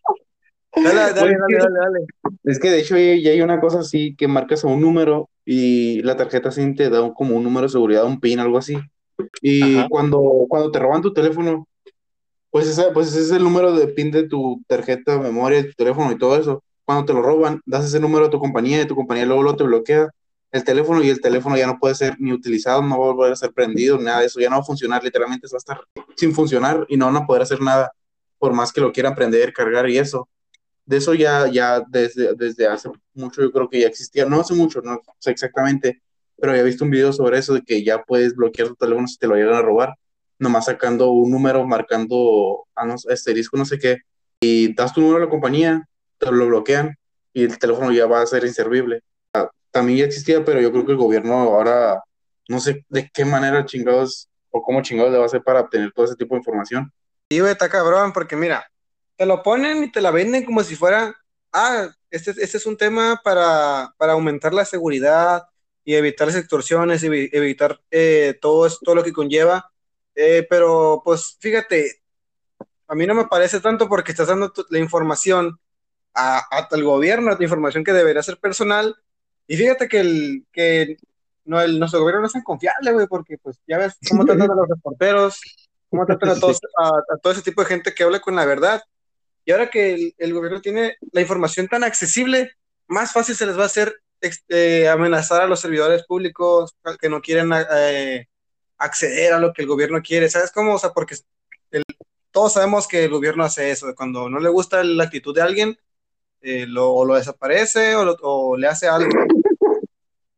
dale, 0.75 1.13
dale, 1.13 1.15
dale, 1.15 1.59
dale, 1.59 2.07
Es 2.45 2.59
que 2.59 2.71
de 2.71 2.81
hecho 2.81 2.97
ya 2.97 3.31
hay 3.31 3.41
una 3.41 3.61
cosa 3.61 3.81
así 3.81 4.15
que 4.17 4.29
marcas 4.29 4.65
un 4.65 4.81
número 4.81 5.29
y 5.45 6.03
la 6.03 6.17
tarjeta 6.17 6.51
sí 6.51 6.75
te 6.75 6.89
da 6.89 7.13
como 7.13 7.37
un 7.37 7.45
número 7.45 7.67
de 7.67 7.73
seguridad, 7.73 8.05
un 8.05 8.21
PIN, 8.21 8.41
algo 8.41 8.59
así. 8.59 8.79
Y 9.43 9.87
cuando, 9.89 10.47
cuando 10.49 10.71
te 10.71 10.79
roban 10.79 11.03
tu 11.03 11.13
teléfono, 11.13 11.67
pues 12.51 12.69
ese, 12.69 12.85
pues 12.93 13.09
ese 13.09 13.21
es 13.21 13.31
el 13.33 13.43
número 13.43 13.73
de 13.73 13.89
PIN 13.89 14.11
de 14.11 14.29
tu 14.29 14.63
tarjeta, 14.67 15.19
memoria, 15.19 15.63
de 15.63 15.69
tu 15.71 15.75
teléfono 15.75 16.13
y 16.13 16.19
todo 16.19 16.39
eso. 16.39 16.63
Cuando 16.85 17.05
te 17.05 17.13
lo 17.13 17.23
roban, 17.23 17.61
das 17.67 17.85
ese 17.85 18.01
número 18.01 18.27
a 18.27 18.31
tu 18.31 18.39
compañía 18.39 18.81
y 18.81 18.87
tu 18.87 18.95
compañía 18.95 19.27
luego 19.27 19.43
lo 19.43 19.57
te 19.57 19.65
bloquea 19.65 20.09
el 20.51 20.65
teléfono 20.65 21.03
y 21.03 21.11
el 21.11 21.21
teléfono 21.21 21.57
ya 21.57 21.67
no 21.67 21.79
puede 21.79 21.95
ser 21.95 22.17
ni 22.19 22.33
utilizado, 22.33 22.83
no 22.83 22.99
va 22.99 23.11
a 23.11 23.13
volver 23.13 23.33
a 23.33 23.37
ser 23.37 23.53
prendido, 23.53 23.99
nada 23.99 24.21
de 24.21 24.27
eso, 24.27 24.41
ya 24.41 24.49
no 24.49 24.57
va 24.57 24.63
a 24.63 24.65
funcionar, 24.65 25.05
literalmente 25.05 25.47
va 25.53 25.57
a 25.57 25.59
estar 25.59 25.81
sin 26.17 26.35
funcionar 26.35 26.87
y 26.89 26.97
no 26.97 27.07
van 27.07 27.17
a 27.17 27.27
poder 27.27 27.43
hacer 27.43 27.61
nada 27.61 27.93
por 28.39 28.53
más 28.53 28.73
que 28.73 28.81
lo 28.81 28.93
quieran 28.93 29.15
prender, 29.15 29.53
cargar 29.53 29.89
y 29.91 29.99
eso. 29.99 30.29
De 30.87 30.97
eso 30.97 31.13
ya, 31.13 31.49
ya 31.49 31.83
desde, 31.87 32.35
desde 32.35 32.67
hace 32.67 32.91
mucho 33.15 33.43
yo 33.43 33.53
creo 33.53 33.69
que 33.69 33.81
ya 33.81 33.89
existía, 33.89 34.25
no 34.25 34.41
hace 34.41 34.55
mucho, 34.55 34.81
no 34.81 35.01
sé 35.19 35.31
exactamente, 35.31 36.03
pero 36.37 36.53
había 36.53 36.63
visto 36.63 36.85
un 36.85 36.91
video 36.91 37.13
sobre 37.13 37.39
eso 37.39 37.55
de 37.55 37.63
que 37.63 37.85
ya 37.85 38.03
puedes 38.03 38.35
bloquear 38.35 38.69
tu 38.69 38.77
teléfono 38.77 39.07
si 39.07 39.19
te 39.19 39.27
lo 39.27 39.35
llegan 39.35 39.55
a 39.55 39.63
robar, 39.63 39.95
nomás 40.39 40.67
sacando 40.67 41.11
un 41.11 41.31
número, 41.31 41.67
marcando 41.67 42.65
ah, 42.75 42.95
asterisco, 43.11 43.57
no 43.59 43.67
sé 43.67 43.79
qué, 43.79 43.99
y 44.41 44.73
das 44.75 44.95
tu 44.95 45.01
número 45.01 45.19
a 45.19 45.25
la 45.25 45.31
compañía, 45.31 45.87
te 46.17 46.31
lo 46.33 46.47
bloquean 46.47 46.97
y 47.33 47.45
el 47.45 47.59
teléfono 47.59 47.93
ya 47.93 48.07
va 48.07 48.23
a 48.23 48.27
ser 48.27 48.45
inservible. 48.45 49.03
También 49.79 49.99
ya 50.01 50.05
existía, 50.07 50.45
pero 50.45 50.61
yo 50.61 50.73
creo 50.73 50.85
que 50.85 50.93
el 50.93 50.99
gobierno 50.99 51.35
ahora, 51.35 52.03
no 52.49 52.59
sé 52.59 52.85
de 52.89 53.09
qué 53.15 53.25
manera 53.25 53.65
chingados 53.65 54.29
o 54.51 54.61
cómo 54.61 54.83
chingados 54.83 55.13
le 55.13 55.19
va 55.19 55.25
a 55.25 55.27
hacer 55.27 55.43
para 55.43 55.61
obtener 55.61 55.93
todo 55.93 56.07
ese 56.07 56.17
tipo 56.17 56.35
de 56.35 56.41
información. 56.41 56.93
Sí, 57.31 57.39
está 57.39 57.69
cabrón, 57.69 58.13
porque 58.13 58.35
mira, 58.35 58.69
te 59.17 59.25
lo 59.25 59.43
ponen 59.43 59.85
y 59.85 59.93
te 59.93 60.01
la 60.01 60.11
venden 60.11 60.45
como 60.45 60.65
si 60.65 60.75
fuera, 60.75 61.15
ah, 61.53 61.89
este, 62.11 62.33
este 62.33 62.57
es 62.57 62.67
un 62.67 62.77
tema 62.77 63.21
para, 63.23 63.95
para 63.99 64.15
aumentar 64.15 64.53
la 64.53 64.65
seguridad, 64.65 65.45
y 65.85 65.95
evitar 65.95 66.27
las 66.27 66.37
extorsiones, 66.37 67.03
y 67.03 67.07
evitar 67.07 67.81
eh, 67.91 68.37
todo, 68.43 68.69
todo 68.83 68.97
lo 68.97 69.03
que 69.03 69.13
conlleva. 69.15 69.73
Eh, 70.15 70.45
pero 70.51 71.01
pues 71.03 71.39
fíjate, 71.41 72.03
a 72.89 72.95
mí 72.95 73.07
no 73.07 73.15
me 73.15 73.27
parece 73.27 73.61
tanto 73.61 73.89
porque 73.89 74.11
estás 74.11 74.27
dando 74.27 74.53
la 74.71 74.79
información 74.81 75.61
al 76.13 76.83
gobierno, 76.83 77.31
la 77.31 77.43
información 77.43 77.85
que 77.85 77.93
debería 77.93 78.23
ser 78.23 78.39
personal. 78.39 78.97
Y 79.49 79.57
fíjate 79.57 79.89
que, 79.89 80.01
el, 80.01 80.47
que 80.53 80.97
no, 81.45 81.61
el, 81.61 81.81
nuestro 81.81 82.01
gobierno 82.01 82.21
no 82.21 82.27
es 82.29 82.33
tan 82.35 82.43
confiable, 82.43 82.93
güey, 82.93 83.07
porque 83.09 83.39
pues 83.39 83.59
ya 83.67 83.79
ves 83.79 83.97
cómo 84.09 84.25
tratan 84.25 84.51
a 84.51 84.55
los 84.55 84.69
reporteros, 84.69 85.41
cómo 85.91 86.07
tratan 86.07 86.31
a, 86.31 86.35
todos, 86.41 86.61
a, 86.79 87.17
todo 87.21 87.33
ese 87.33 87.43
tipo 87.43 87.63
de 87.63 87.69
gente 87.69 87.95
que 87.95 88.05
habla 88.05 88.21
con 88.21 88.37
la 88.37 88.45
verdad. 88.45 88.83
Y 89.45 89.51
ahora 89.51 89.71
que 89.71 89.95
el, 89.95 90.15
el, 90.19 90.35
gobierno 90.35 90.61
tiene 90.61 90.97
la 91.13 91.23
información 91.23 91.67
tan 91.67 91.83
accesible, 91.83 92.53
más 92.87 93.13
fácil 93.13 93.35
se 93.35 93.47
les 93.47 93.59
va 93.59 93.63
a 93.63 93.67
hacer 93.67 93.95
este, 94.21 94.89
amenazar 94.89 95.43
a 95.43 95.47
los 95.47 95.61
servidores 95.61 96.05
públicos 96.05 96.75
que 97.01 97.09
no 97.09 97.21
quieren 97.21 97.51
eh, 97.55 98.27
acceder 98.77 99.33
a 99.33 99.39
lo 99.39 99.53
que 99.53 99.63
el 99.63 99.69
gobierno 99.69 100.03
quiere, 100.03 100.29
¿sabes 100.29 100.51
cómo? 100.53 100.75
O 100.75 100.79
sea, 100.79 100.91
porque 100.91 101.17
todos 102.31 102.53
sabemos 102.53 102.87
que 102.87 103.05
el 103.05 103.11
gobierno 103.11 103.45
hace 103.45 103.71
eso, 103.71 103.95
cuando 103.95 104.29
no 104.29 104.41
le 104.41 104.49
gusta 104.49 104.83
la 104.85 105.05
actitud 105.05 105.35
de 105.35 105.43
alguien, 105.43 105.79
eh, 106.41 106.67
lo, 106.67 106.93
o 106.93 107.05
lo 107.05 107.15
desaparece 107.15 107.95
o, 107.97 108.57
le 108.57 108.67
hace 108.67 108.87
algo. 108.89 109.11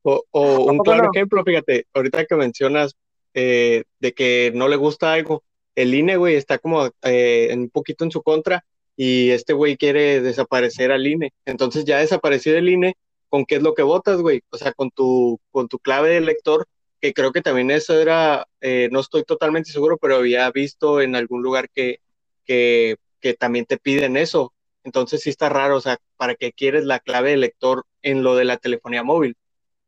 O, 0.03 0.65
un 0.65 0.79
claro 0.79 1.11
ejemplo, 1.13 1.45
fíjate, 1.45 1.87
ahorita 1.93 2.25
que 2.25 2.35
mencionas 2.35 2.97
eh, 3.35 3.85
de 3.99 4.13
que 4.13 4.51
no 4.55 4.69
le 4.69 4.77
gusta 4.77 5.13
algo, 5.13 5.45
el 5.75 5.95
INE, 5.95 6.17
güey, 6.17 6.37
está 6.37 6.59
como 6.59 6.83
un 6.83 7.71
poquito 7.71 8.05
en 8.05 8.11
su 8.11 8.23
contra 8.23 8.65
y 8.97 9.31
este 9.31 9.53
güey 9.53 9.77
quiere 9.77 10.21
desaparecer 10.21 10.93
al 10.93 11.07
INE. 11.07 11.33
Entonces 11.47 11.85
ya 11.85 11.99
desapareció 11.99 12.57
el 12.57 12.69
INE 12.69 12.97
con 13.31 13.47
qué 13.47 13.57
es 13.57 13.63
lo 13.63 13.75
que 13.75 13.83
votas, 13.83 14.21
güey. 14.21 14.43
O 14.51 14.59
sea, 14.59 14.73
con 14.73 14.91
tu, 14.91 15.41
con 15.51 15.69
tu 15.69 15.79
clave 15.79 16.11
de 16.11 16.17
elector, 16.19 16.67
que 17.01 17.15
creo 17.15 17.33
que 17.33 17.41
también 17.41 17.71
eso 17.71 17.99
era, 17.99 18.47
eh, 18.61 18.91
no 18.93 19.01
estoy 19.01 19.25
totalmente 19.25 19.71
seguro, 19.71 19.97
pero 19.97 20.17
había 20.17 20.51
visto 20.51 21.01
en 21.01 21.17
algún 21.17 21.43
lugar 21.43 21.71
que, 21.71 22.01
que, 22.45 22.97
que 23.21 23.33
también 23.35 23.65
te 23.65 23.79
piden 23.79 24.19
eso. 24.19 24.53
Entonces 24.85 25.23
sí 25.23 25.31
está 25.31 25.49
raro, 25.49 25.77
o 25.77 25.81
sea, 25.81 25.99
¿para 26.17 26.35
qué 26.35 26.53
quieres 26.53 26.85
la 26.85 27.01
clave 27.01 27.31
de 27.31 27.35
elector 27.35 27.85
en 28.03 28.23
lo 28.23 28.35
de 28.35 28.45
la 28.45 28.57
telefonía 28.57 29.03
móvil? 29.03 29.37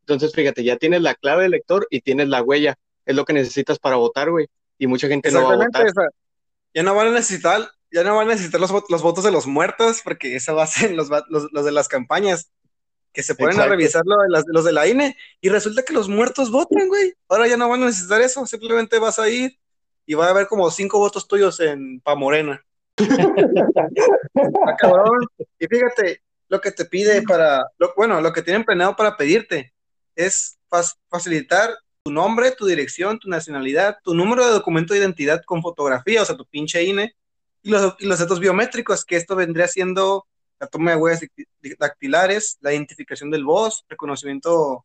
Entonces, 0.00 0.32
fíjate, 0.34 0.64
ya 0.64 0.76
tienes 0.76 1.02
la 1.02 1.14
clave 1.14 1.42
de 1.42 1.46
elector 1.46 1.86
y 1.90 2.00
tienes 2.00 2.28
la 2.28 2.42
huella. 2.42 2.76
Es 3.06 3.16
lo 3.16 3.24
que 3.24 3.32
necesitas 3.32 3.78
para 3.78 3.96
votar, 3.96 4.30
güey. 4.30 4.48
Y 4.78 4.86
mucha 4.86 5.08
gente 5.08 5.30
no 5.30 5.44
va 5.44 5.54
a 5.54 5.56
votar. 5.56 5.86
ya 6.74 6.82
no 6.82 6.94
van 6.94 7.08
a 7.08 7.10
necesitar, 7.12 7.70
ya 7.90 8.02
no 8.02 8.16
van 8.16 8.28
a 8.28 8.32
necesitar 8.32 8.60
los, 8.60 8.72
los 8.88 9.02
votos 9.02 9.24
de 9.24 9.30
los 9.30 9.46
muertos, 9.46 10.00
porque 10.02 10.36
eso 10.36 10.54
va 10.54 10.64
a 10.64 10.66
ser 10.66 10.92
los, 10.92 11.08
los, 11.28 11.48
los 11.52 11.64
de 11.64 11.72
las 11.72 11.88
campañas 11.88 12.50
que 13.12 13.22
se 13.22 13.34
ponen 13.34 13.60
a 13.60 13.66
revisar 13.66 14.02
lo 14.06 14.16
de 14.22 14.42
los 14.46 14.64
de 14.64 14.72
la 14.72 14.88
INE 14.88 15.16
y 15.40 15.50
resulta 15.50 15.82
que 15.82 15.92
los 15.92 16.08
muertos 16.08 16.50
votan, 16.50 16.88
güey. 16.88 17.14
Ahora 17.28 17.46
ya 17.46 17.56
no 17.56 17.68
van 17.68 17.82
a 17.82 17.86
necesitar 17.86 18.20
eso, 18.22 18.46
simplemente 18.46 18.98
vas 18.98 19.18
a 19.18 19.28
ir 19.28 19.58
y 20.06 20.14
va 20.14 20.26
a 20.26 20.30
haber 20.30 20.46
como 20.46 20.70
cinco 20.70 20.98
votos 20.98 21.28
tuyos 21.28 21.60
en 21.60 22.00
Pa 22.00 22.14
Morena. 22.14 22.64
Ah, 24.66 24.76
cabrón. 24.78 25.26
Y 25.58 25.66
fíjate, 25.66 26.22
lo 26.48 26.60
que 26.60 26.72
te 26.72 26.84
pide 26.84 27.22
para, 27.22 27.64
lo- 27.78 27.92
bueno, 27.96 28.20
lo 28.20 28.32
que 28.32 28.42
tienen 28.42 28.64
planeado 28.64 28.94
para 28.96 29.16
pedirte 29.16 29.72
es 30.16 30.58
facilitar 31.08 31.70
tu 32.02 32.10
nombre, 32.10 32.50
tu 32.52 32.66
dirección, 32.66 33.18
tu 33.18 33.28
nacionalidad, 33.28 33.98
tu 34.02 34.14
número 34.14 34.44
de 34.44 34.52
documento 34.52 34.92
de 34.92 35.00
identidad 35.00 35.42
con 35.44 35.62
fotografía, 35.62 36.22
o 36.22 36.24
sea, 36.24 36.36
tu 36.36 36.44
pinche 36.46 36.82
INE, 36.82 37.14
y 37.62 37.70
los, 37.70 37.94
y 38.00 38.06
los 38.06 38.18
datos 38.18 38.40
biométricos, 38.40 39.04
que 39.04 39.16
esto 39.16 39.36
vendría 39.36 39.68
siendo 39.68 40.26
la 40.58 40.66
toma 40.66 40.90
de 40.92 40.96
huellas 40.96 41.20
dactilares, 41.78 42.58
la 42.60 42.72
identificación 42.72 43.30
del 43.30 43.44
voz, 43.44 43.84
reconocimiento 43.88 44.84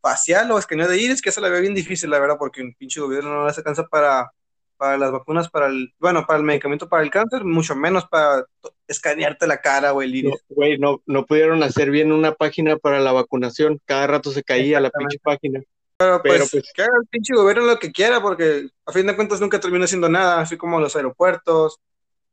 facial 0.00 0.50
o 0.50 0.58
escaneo 0.58 0.88
de 0.88 0.98
iris, 1.00 1.22
que 1.22 1.30
eso 1.30 1.40
la 1.40 1.48
veo 1.48 1.60
bien 1.60 1.74
difícil, 1.74 2.10
la 2.10 2.18
verdad, 2.18 2.36
porque 2.38 2.62
un 2.62 2.74
pinche 2.74 3.00
gobierno 3.00 3.32
no 3.32 3.46
les 3.46 3.56
alcanza 3.58 3.86
para, 3.86 4.30
para 4.76 4.98
las 4.98 5.10
vacunas, 5.12 5.48
para 5.48 5.66
el, 5.66 5.92
bueno, 5.98 6.26
para 6.26 6.38
el 6.38 6.44
medicamento 6.44 6.88
para 6.88 7.02
el 7.02 7.10
cáncer, 7.10 7.44
mucho 7.44 7.74
menos 7.74 8.06
para 8.06 8.44
escanearte 8.86 9.46
la 9.46 9.60
cara 9.60 9.92
o 9.92 10.02
el 10.02 10.10
No, 10.10 10.16
iris. 10.16 10.44
güey, 10.48 10.78
no, 10.78 11.02
no 11.06 11.26
pudieron 11.26 11.62
hacer 11.62 11.90
bien 11.90 12.12
una 12.12 12.32
página 12.32 12.76
para 12.76 13.00
la 13.00 13.12
vacunación. 13.12 13.80
Cada 13.84 14.06
rato 14.06 14.30
se 14.30 14.42
caía 14.42 14.80
la 14.80 14.90
pinche 14.90 15.18
página. 15.22 15.60
Pero 15.98 16.20
pues, 16.22 16.34
Pero, 16.34 16.46
pues- 16.50 16.72
que 16.74 16.82
haga 16.82 16.92
el 17.00 17.08
pinche 17.08 17.34
gobierno 17.34 17.64
lo 17.64 17.78
que 17.78 17.90
quiera, 17.90 18.20
porque 18.20 18.68
a 18.84 18.92
fin 18.92 19.06
de 19.06 19.16
cuentas 19.16 19.40
nunca 19.40 19.58
termina 19.60 19.86
haciendo 19.86 20.08
nada, 20.08 20.40
así 20.40 20.56
como 20.56 20.78
los 20.80 20.94
aeropuertos 20.94 21.78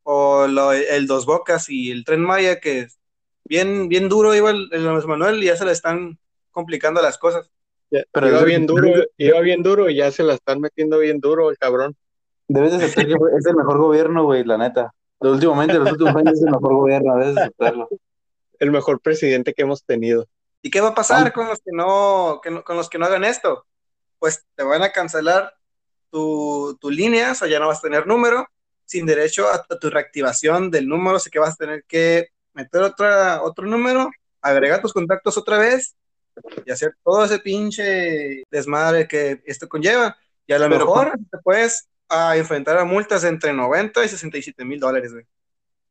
o 0.04 0.48
lo- 0.48 0.74
el 0.74 1.08
Dos 1.08 1.26
Bocas 1.26 1.70
y 1.70 1.92
el 1.92 2.04
Tren 2.04 2.22
Maya, 2.22 2.60
que 2.60 2.88
bien, 3.46 3.88
bien 3.88 4.10
duro 4.10 4.36
iba 4.36 4.50
el, 4.52 4.68
el 4.72 4.84
Manuel 5.08 5.42
y 5.42 5.46
ya 5.48 5.56
se 5.56 5.66
le 5.66 5.72
están 5.72 6.20
complicando 6.52 7.02
las 7.02 7.18
cosas. 7.18 7.50
Ya- 7.90 8.04
Pero 8.12 8.28
iba 8.28 8.44
bien 8.44 8.66
duro, 8.66 8.90
iba 9.18 9.40
bien 9.40 9.64
duro 9.64 9.90
y 9.90 9.96
ya 9.96 10.12
se 10.12 10.24
la 10.24 10.34
están 10.34 10.60
metiendo 10.60 11.00
bien 11.00 11.20
duro 11.20 11.50
el 11.50 11.58
cabrón. 11.58 11.96
Debes 12.48 12.72
de 12.72 12.78
aceptar 12.86 13.08
que 13.08 13.14
es 13.38 13.46
el 13.46 13.56
mejor 13.56 13.78
gobierno, 13.80 14.24
güey, 14.26 14.44
la 14.44 14.58
neta. 14.58 14.94
Últimamente, 15.20 15.76
los 15.76 15.92
últimos 15.94 16.16
años 16.16 16.34
es 16.34 16.42
el 16.44 16.52
mejor 16.52 16.74
gobierno, 16.76 17.16
debes 17.18 17.36
de 17.36 17.42
aceptarlo. 17.42 17.90
El 18.60 18.72
mejor 18.72 19.00
presidente 19.00 19.54
que 19.54 19.62
hemos 19.64 19.84
tenido. 19.84 20.28
¿Y 20.62 20.70
qué 20.70 20.82
va 20.82 20.90
a 20.90 20.96
pasar 20.96 21.28
Ah. 21.28 21.32
con 21.32 21.48
los 21.48 21.60
que 21.60 21.72
no, 21.74 22.40
que 22.44 22.52
no- 22.52 22.64
con 22.64 22.76
los 22.78 22.90
que 22.90 22.98
no 22.98 23.06
hagan 23.06 23.24
esto? 23.24 23.66
Pues 24.20 24.44
te 24.56 24.64
van 24.64 24.84
a 24.84 24.92
cancelar 24.92 25.54
tu, 26.10 26.78
tu 26.80 26.90
línea, 26.90 27.32
o 27.32 27.36
sea, 27.36 27.48
ya 27.48 27.60
no 27.60 27.68
vas 27.68 27.80
a 27.80 27.82
tener 27.82 28.06
número, 28.08 28.46
sin 28.86 29.06
derecho 29.06 29.48
a, 29.48 29.56
a 29.68 29.80
tu 29.80 29.90
reactivación 29.90 30.70
del 30.70 30.88
número, 30.88 31.18
así 31.18 31.30
que 31.30 31.40
vas 31.40 31.54
a 31.54 31.58
tener 31.58 31.84
que 31.86 32.28
meter 32.54 32.82
otra, 32.84 33.42
otro 33.42 33.66
número, 33.66 34.12
agregar 34.42 34.82
tus 34.82 34.94
contactos 34.94 35.38
otra 35.38 35.58
vez 35.58 35.96
y 36.66 36.72
hacer 36.72 36.94
todo 37.04 37.24
ese 37.26 37.40
pinche 37.40 38.44
desmadre 38.52 39.08
que 39.08 39.42
esto 39.46 39.68
conlleva. 39.68 40.16
Y 40.46 40.54
a 40.54 40.60
lo 40.60 40.66
Pero- 40.70 40.80
mejor 40.86 41.14
te 41.32 41.38
puedes 41.40 41.88
a 42.10 42.38
enfrentar 42.38 42.78
a 42.78 42.86
multas 42.86 43.24
entre 43.24 43.54
90 43.54 44.04
y 44.06 44.08
67 44.10 44.66
mil 44.66 44.80
dólares, 44.80 45.14
güey. 45.14 45.26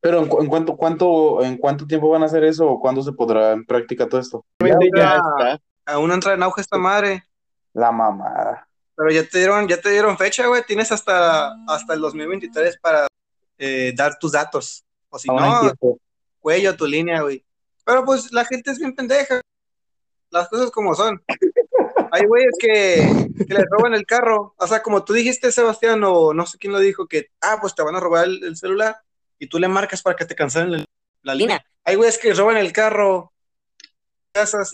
Pero 0.01 0.19
¿en, 0.19 0.29
cu- 0.29 0.41
en 0.43 0.49
cuánto, 0.49 0.77
cuánto, 0.77 1.45
¿en 1.45 1.57
cuánto 1.57 1.87
tiempo 1.87 2.09
van 2.09 2.23
a 2.23 2.27
hacer 2.27 2.43
eso 2.45 2.67
o 2.69 2.81
cuándo 2.81 3.03
se 3.03 3.13
podrá 3.13 3.53
en 3.53 3.65
práctica 3.65 4.09
todo 4.09 4.21
esto? 4.21 4.45
Ya 4.61 4.77
ya- 4.95 5.17
está. 5.17 5.61
Aún 5.87 6.13
entra 6.13 6.35
en 6.35 6.43
auge 6.43 6.61
esta 6.61 6.77
madre. 6.79 7.25
La 7.73 7.91
mamada. 7.93 8.67
Pero 8.97 9.11
ya 9.11 9.27
te 9.27 9.39
dieron, 9.39 9.67
ya 9.69 9.81
te 9.81 9.91
dieron 9.91 10.19
fecha, 10.19 10.47
güey. 10.47 10.63
Tienes 10.67 10.93
hasta, 10.93 11.55
hasta 11.67 11.95
el 11.95 12.01
2023 12.01 12.79
para 12.79 13.07
eh, 13.59 13.93
dar 13.97 14.19
tus 14.19 14.33
datos. 14.33 14.85
O 15.09 15.19
si 15.19 15.29
Aún 15.31 15.41
no, 15.41 15.73
cuello 16.41 16.77
tu 16.77 16.87
línea, 16.87 17.23
güey. 17.23 17.45
Pero 17.85 18.05
pues 18.05 18.33
la 18.33 18.45
gente 18.45 18.71
es 18.71 18.79
bien 18.79 18.95
pendeja. 18.95 19.41
Las 20.31 20.49
cosas 20.49 20.71
como 20.71 20.95
son. 20.95 21.23
Hay 22.15 22.27
güeyes 22.27 22.53
que, 22.61 23.27
que 23.49 23.55
les 23.55 23.65
roban 23.71 23.95
el 23.95 24.05
carro. 24.05 24.55
O 24.59 24.67
sea, 24.67 24.83
como 24.83 25.03
tú 25.03 25.15
dijiste, 25.15 25.51
Sebastián, 25.51 26.05
o 26.05 26.35
no 26.35 26.45
sé 26.45 26.59
quién 26.59 26.75
lo 26.75 26.79
dijo, 26.79 27.07
que, 27.07 27.31
ah, 27.41 27.57
pues 27.59 27.75
te 27.75 27.83
van 27.83 27.97
a 27.97 28.01
robar 28.01 28.27
el, 28.27 28.45
el 28.45 28.55
celular 28.55 28.99
y 29.39 29.47
tú 29.47 29.59
le 29.59 29.67
marcas 29.67 30.03
para 30.03 30.15
que 30.15 30.27
te 30.27 30.35
cancelen 30.35 30.73
la, 30.73 30.85
la 31.23 31.35
línea. 31.35 31.65
Hay 31.85 31.97
güeyes 31.97 32.19
que 32.19 32.35
roban 32.35 32.59
el 32.59 32.71
carro, 32.71 33.33
casas, 34.31 34.73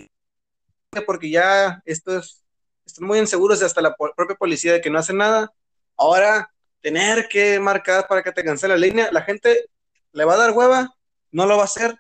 porque 1.07 1.31
ya 1.31 1.81
esto 1.85 2.19
es, 2.19 2.43
están 2.85 3.07
muy 3.07 3.21
inseguros 3.21 3.63
y 3.63 3.65
hasta 3.65 3.83
la 3.83 3.95
propia 3.95 4.35
policía 4.37 4.73
de 4.73 4.81
que 4.81 4.91
no 4.91 4.99
hacen 4.99 5.19
nada. 5.19 5.53
Ahora, 5.97 6.53
tener 6.81 7.29
que 7.29 7.61
marcar 7.61 8.09
para 8.09 8.25
que 8.25 8.33
te 8.33 8.43
cancele 8.43 8.75
la 8.75 8.81
línea, 8.85 9.13
la 9.13 9.23
gente 9.23 9.67
le 10.11 10.25
va 10.25 10.35
a 10.35 10.39
dar 10.39 10.51
hueva, 10.51 10.93
no 11.31 11.47
lo 11.47 11.55
va 11.55 11.63
a 11.63 11.67
hacer 11.67 11.97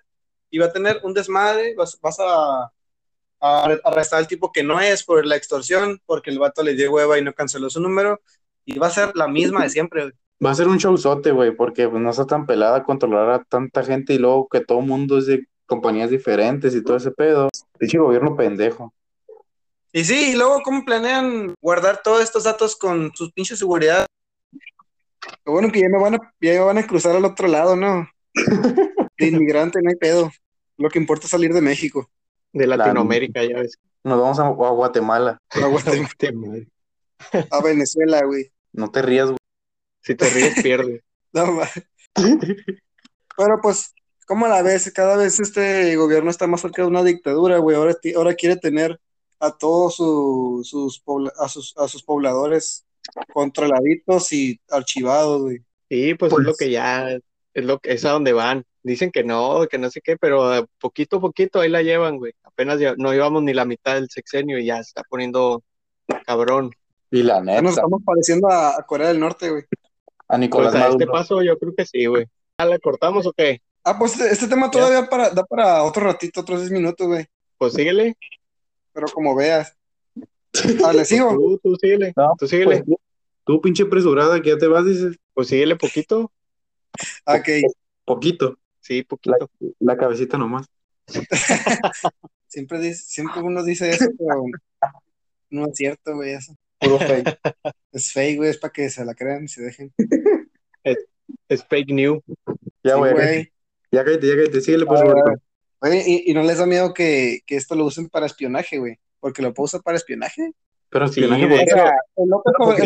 y 0.50 0.58
va 0.58 0.66
a 0.66 0.72
tener 0.72 0.98
un 1.04 1.14
desmadre, 1.14 1.76
vas, 1.76 1.96
vas 2.00 2.16
a 2.18 2.72
arrestar 3.40 4.18
al 4.18 4.28
tipo 4.28 4.52
que 4.52 4.62
no 4.62 4.80
es 4.80 5.04
por 5.04 5.24
la 5.26 5.36
extorsión, 5.36 6.00
porque 6.06 6.30
el 6.30 6.38
vato 6.38 6.62
le 6.62 6.74
dio 6.74 6.92
hueva 6.92 7.18
y 7.18 7.22
no 7.22 7.32
canceló 7.32 7.70
su 7.70 7.80
número, 7.80 8.20
y 8.64 8.78
va 8.78 8.88
a 8.88 8.90
ser 8.90 9.12
la 9.14 9.28
misma 9.28 9.62
de 9.62 9.70
siempre. 9.70 10.02
güey. 10.02 10.14
Va 10.44 10.50
a 10.50 10.54
ser 10.54 10.68
un 10.68 10.78
showzote, 10.78 11.32
güey, 11.32 11.50
porque 11.54 11.88
pues, 11.88 12.00
no 12.00 12.10
está 12.10 12.26
tan 12.26 12.46
pelada 12.46 12.84
controlar 12.84 13.30
a 13.30 13.44
tanta 13.44 13.82
gente 13.82 14.14
y 14.14 14.18
luego 14.18 14.48
que 14.48 14.60
todo 14.60 14.80
el 14.80 14.86
mundo 14.86 15.18
es 15.18 15.26
de 15.26 15.46
compañías 15.66 16.10
diferentes 16.10 16.74
y 16.74 16.84
todo 16.84 16.96
ese 16.96 17.10
pedo. 17.10 17.48
Pinche 17.78 17.98
gobierno 17.98 18.36
pendejo. 18.36 18.94
Y 19.92 20.04
sí, 20.04 20.32
y 20.32 20.36
luego, 20.36 20.62
¿cómo 20.62 20.84
planean 20.84 21.54
guardar 21.60 22.02
todos 22.04 22.22
estos 22.22 22.44
datos 22.44 22.76
con 22.76 23.10
sus 23.14 23.32
pinches 23.32 23.58
seguridad? 23.58 24.06
Lo 25.44 25.52
bueno 25.52 25.72
que 25.72 25.80
ya 25.80 25.88
me 25.88 26.00
van 26.00 26.14
a, 26.14 26.34
ya 26.40 26.52
me 26.52 26.60
van 26.60 26.78
a 26.78 26.86
cruzar 26.86 27.16
al 27.16 27.24
otro 27.24 27.48
lado, 27.48 27.74
¿no? 27.74 28.08
De 29.18 29.26
inmigrante 29.26 29.80
no 29.82 29.90
hay 29.90 29.96
pedo. 29.96 30.30
Lo 30.76 30.88
que 30.90 30.98
importa 30.98 31.24
es 31.24 31.30
salir 31.30 31.52
de 31.52 31.60
México. 31.60 32.08
De 32.58 32.66
Latinoamérica, 32.66 33.44
ya 33.44 33.58
ves. 33.60 33.78
Nos 34.04 34.20
vamos 34.20 34.38
a, 34.38 34.46
a 34.46 34.70
Guatemala. 34.70 35.38
A, 35.50 35.66
Guatemala, 35.66 36.64
a 37.50 37.62
Venezuela, 37.62 38.22
güey. 38.24 38.50
No 38.72 38.90
te 38.90 39.02
rías, 39.02 39.26
güey. 39.26 39.38
Si 40.02 40.14
te 40.14 40.28
ríes, 40.30 40.62
pierdes. 40.62 41.02
No, 41.32 41.52
ma- 41.52 41.68
Pero 43.36 43.60
pues, 43.62 43.92
¿cómo 44.26 44.48
la 44.48 44.62
ves? 44.62 44.90
Cada 44.94 45.16
vez 45.16 45.38
este 45.40 45.94
gobierno 45.96 46.30
está 46.30 46.46
más 46.46 46.60
cerca 46.62 46.82
de 46.82 46.88
una 46.88 47.02
dictadura, 47.04 47.58
güey. 47.58 47.76
Ahora, 47.76 47.94
ahora 48.16 48.34
quiere 48.34 48.56
tener 48.56 48.98
a 49.40 49.50
todos 49.56 49.96
su- 49.96 50.62
sus, 50.64 51.02
a 51.38 51.48
sus, 51.48 51.76
a 51.76 51.86
sus 51.86 52.02
pobladores 52.02 52.84
controladitos 53.32 54.32
y 54.32 54.60
archivados, 54.70 55.42
güey. 55.42 55.58
Sí, 55.90 56.14
pues, 56.14 56.30
Pues- 56.30 56.40
es 56.42 56.46
lo 56.46 56.54
que 56.54 56.70
ya, 56.70 57.10
es 57.54 57.64
lo 57.64 57.78
que 57.78 57.92
es 57.92 58.04
a 58.04 58.10
donde 58.10 58.32
van. 58.32 58.64
Dicen 58.82 59.10
que 59.10 59.22
no, 59.24 59.66
que 59.70 59.76
no 59.78 59.90
sé 59.90 60.00
qué, 60.00 60.16
pero 60.16 60.66
poquito 60.80 61.16
a 61.18 61.20
poquito 61.20 61.60
ahí 61.60 61.68
la 61.68 61.82
llevan, 61.82 62.16
güey. 62.16 62.32
Apenas 62.58 62.80
ya- 62.80 62.96
no 62.98 63.12
llevamos 63.12 63.44
ni 63.44 63.54
la 63.54 63.64
mitad 63.64 63.94
del 63.94 64.10
sexenio 64.10 64.58
y 64.58 64.66
ya 64.66 64.78
se 64.82 64.88
está 64.88 65.04
poniendo 65.08 65.62
cabrón. 66.26 66.72
Y 67.08 67.22
la 67.22 67.34
Ya 67.36 67.40
nos 67.40 67.54
neta, 67.54 67.68
estamos 67.70 68.02
pareciendo 68.04 68.48
a, 68.50 68.76
a 68.80 68.82
Corea 68.82 69.06
del 69.08 69.20
Norte, 69.20 69.48
güey. 69.48 69.62
a 70.26 70.36
Nicolás 70.38 70.72
Pues 70.72 70.82
a 70.84 70.88
este 70.88 71.06
paso 71.06 71.40
yo 71.40 71.56
creo 71.56 71.72
que 71.76 71.86
sí, 71.86 72.06
güey. 72.06 72.26
¿Ah, 72.56 72.64
la 72.64 72.80
cortamos 72.80 73.28
o 73.28 73.32
qué? 73.32 73.62
Ah, 73.84 73.96
pues 73.96 74.14
este, 74.14 74.32
este 74.32 74.48
tema 74.48 74.72
todavía 74.72 75.08
para, 75.08 75.30
da 75.30 75.44
para 75.44 75.84
otro 75.84 76.02
ratito, 76.02 76.40
otros 76.40 76.58
10 76.58 76.72
minutos, 76.72 77.06
güey. 77.06 77.26
Pues 77.58 77.74
síguele. 77.74 78.16
Pero 78.92 79.06
como 79.14 79.36
veas. 79.36 79.76
Ah, 80.84 80.92
¿le 80.92 81.04
sigo? 81.04 81.30
Tú, 81.36 81.60
tú 81.62 81.76
síguele. 81.80 82.12
No, 82.16 82.32
Tú 82.36 82.48
síguele. 82.48 82.82
Pues, 82.82 82.98
tú, 83.44 83.60
pinche 83.60 83.84
apresurada, 83.84 84.42
que 84.42 84.48
ya 84.48 84.58
te 84.58 84.66
vas, 84.66 84.84
dices, 84.84 85.16
Pues 85.32 85.46
síguele 85.46 85.76
poquito. 85.76 86.32
Ok. 87.24 87.48
poquito. 88.04 88.58
Sí, 88.80 89.04
poquito. 89.04 89.48
La 89.78 89.96
cabecita 89.96 90.36
nomás. 90.36 90.66
Siempre, 92.48 92.78
dice, 92.80 93.02
siempre 93.06 93.42
uno 93.42 93.62
dice 93.62 93.90
eso, 93.90 94.06
pero 94.18 94.42
no 95.50 95.66
es 95.66 95.72
cierto, 95.76 96.14
güey, 96.16 96.32
eso. 96.32 96.54
Puro 96.80 96.98
fake. 96.98 97.38
Es 97.92 98.12
fake, 98.12 98.36
güey, 98.36 98.50
es 98.50 98.58
para 98.58 98.72
que 98.72 98.90
se 98.90 99.04
la 99.04 99.14
crean 99.14 99.44
y 99.44 99.48
se 99.48 99.62
dejen. 99.62 99.92
Es 101.48 101.64
fake 101.64 101.90
news. 101.90 102.22
Ya, 102.84 102.92
Sí, 102.94 102.98
güey. 102.98 103.12
güey. 103.12 103.52
ya 103.90 104.04
cállate, 104.04 104.26
ya 104.28 104.34
cállate. 104.36 104.60
Síguele, 104.60 104.86
pues, 104.86 105.00
Ah. 105.00 105.34
Oye, 105.80 106.02
¿y, 106.06 106.30
y 106.30 106.34
no 106.34 106.42
les 106.42 106.58
da 106.58 106.66
miedo 106.66 106.92
que, 106.92 107.40
que 107.46 107.56
esto 107.56 107.74
lo 107.74 107.84
usen 107.86 108.08
para 108.08 108.26
espionaje, 108.26 108.78
güey? 108.78 108.98
Porque 109.20 109.42
lo 109.42 109.54
puedo 109.54 109.64
usar 109.66 109.80
para 109.82 109.96
espionaje. 109.96 110.52
Pero 110.90 111.08
Sí, 111.08 111.20
espionaje, 111.20 111.42
de 111.42 111.48
güey. 111.48 111.60
El 111.62 111.68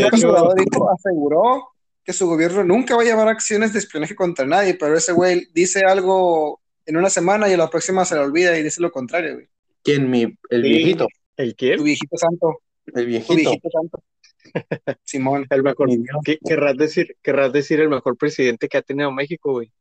hecho- 0.06 0.54
dijo, 0.56 0.90
aseguró 0.90 1.68
que 2.04 2.12
su 2.12 2.26
gobierno 2.26 2.64
nunca 2.64 2.94
va 2.96 3.02
a 3.02 3.04
llevar 3.04 3.28
acciones 3.28 3.72
de 3.72 3.78
espionaje 3.80 4.14
contra 4.14 4.46
nadie, 4.46 4.74
pero 4.74 4.96
ese 4.96 5.12
güey 5.12 5.48
dice 5.52 5.84
algo 5.84 6.60
en 6.86 6.96
una 6.96 7.10
semana 7.10 7.48
y 7.48 7.52
a 7.52 7.56
la 7.56 7.70
próxima 7.70 8.04
se 8.04 8.14
le 8.14 8.20
olvida 8.22 8.56
y 8.58 8.62
dice 8.62 8.80
lo 8.80 8.90
contrario, 8.90 9.34
güey. 9.34 9.48
¿Quién? 9.82 10.10
Mi, 10.10 10.22
el 10.50 10.62
Sí. 10.62 10.68
viejito. 10.68 11.08
¿El 11.36 11.50
Tu 11.50 11.56
quién? 11.56 11.82
viejito 11.82 12.16
santo, 12.16 12.60
El 12.86 12.92
tu 12.94 13.06
viejito. 13.06 13.34
viejito 13.34 13.68
santo. 13.70 14.02
Simón. 15.04 15.46
El 15.50 15.62
mejor. 15.62 15.88
Mi 15.88 15.96
Dios. 15.96 16.16
¿Qué 16.24 16.38
querrás 16.44 16.76
decir? 16.76 17.16
Querrás 17.22 17.52
decir 17.52 17.80
el 17.80 17.88
mejor 17.88 18.16
presidente 18.16 18.68
que 18.68 18.78
ha 18.78 18.82
tenido 18.82 19.10
México, 19.12 19.52
güey. 19.52 19.72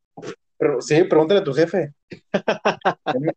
Pero, 0.58 0.82
sí, 0.82 1.04
pregúntale 1.04 1.40
a 1.42 1.44
tu 1.44 1.54
jefe. 1.54 1.94
él, 2.10 2.22
me, 3.20 3.34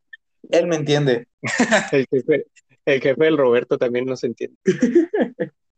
él 0.51 0.67
me 0.67 0.77
entiende. 0.77 1.27
El 1.93 2.07
jefe, 2.11 2.47
el 2.87 3.01
jefe 3.01 3.25
del 3.25 3.39
Roberto 3.39 3.79
también 3.79 4.05
nos 4.05 4.23
entiende. 4.25 4.57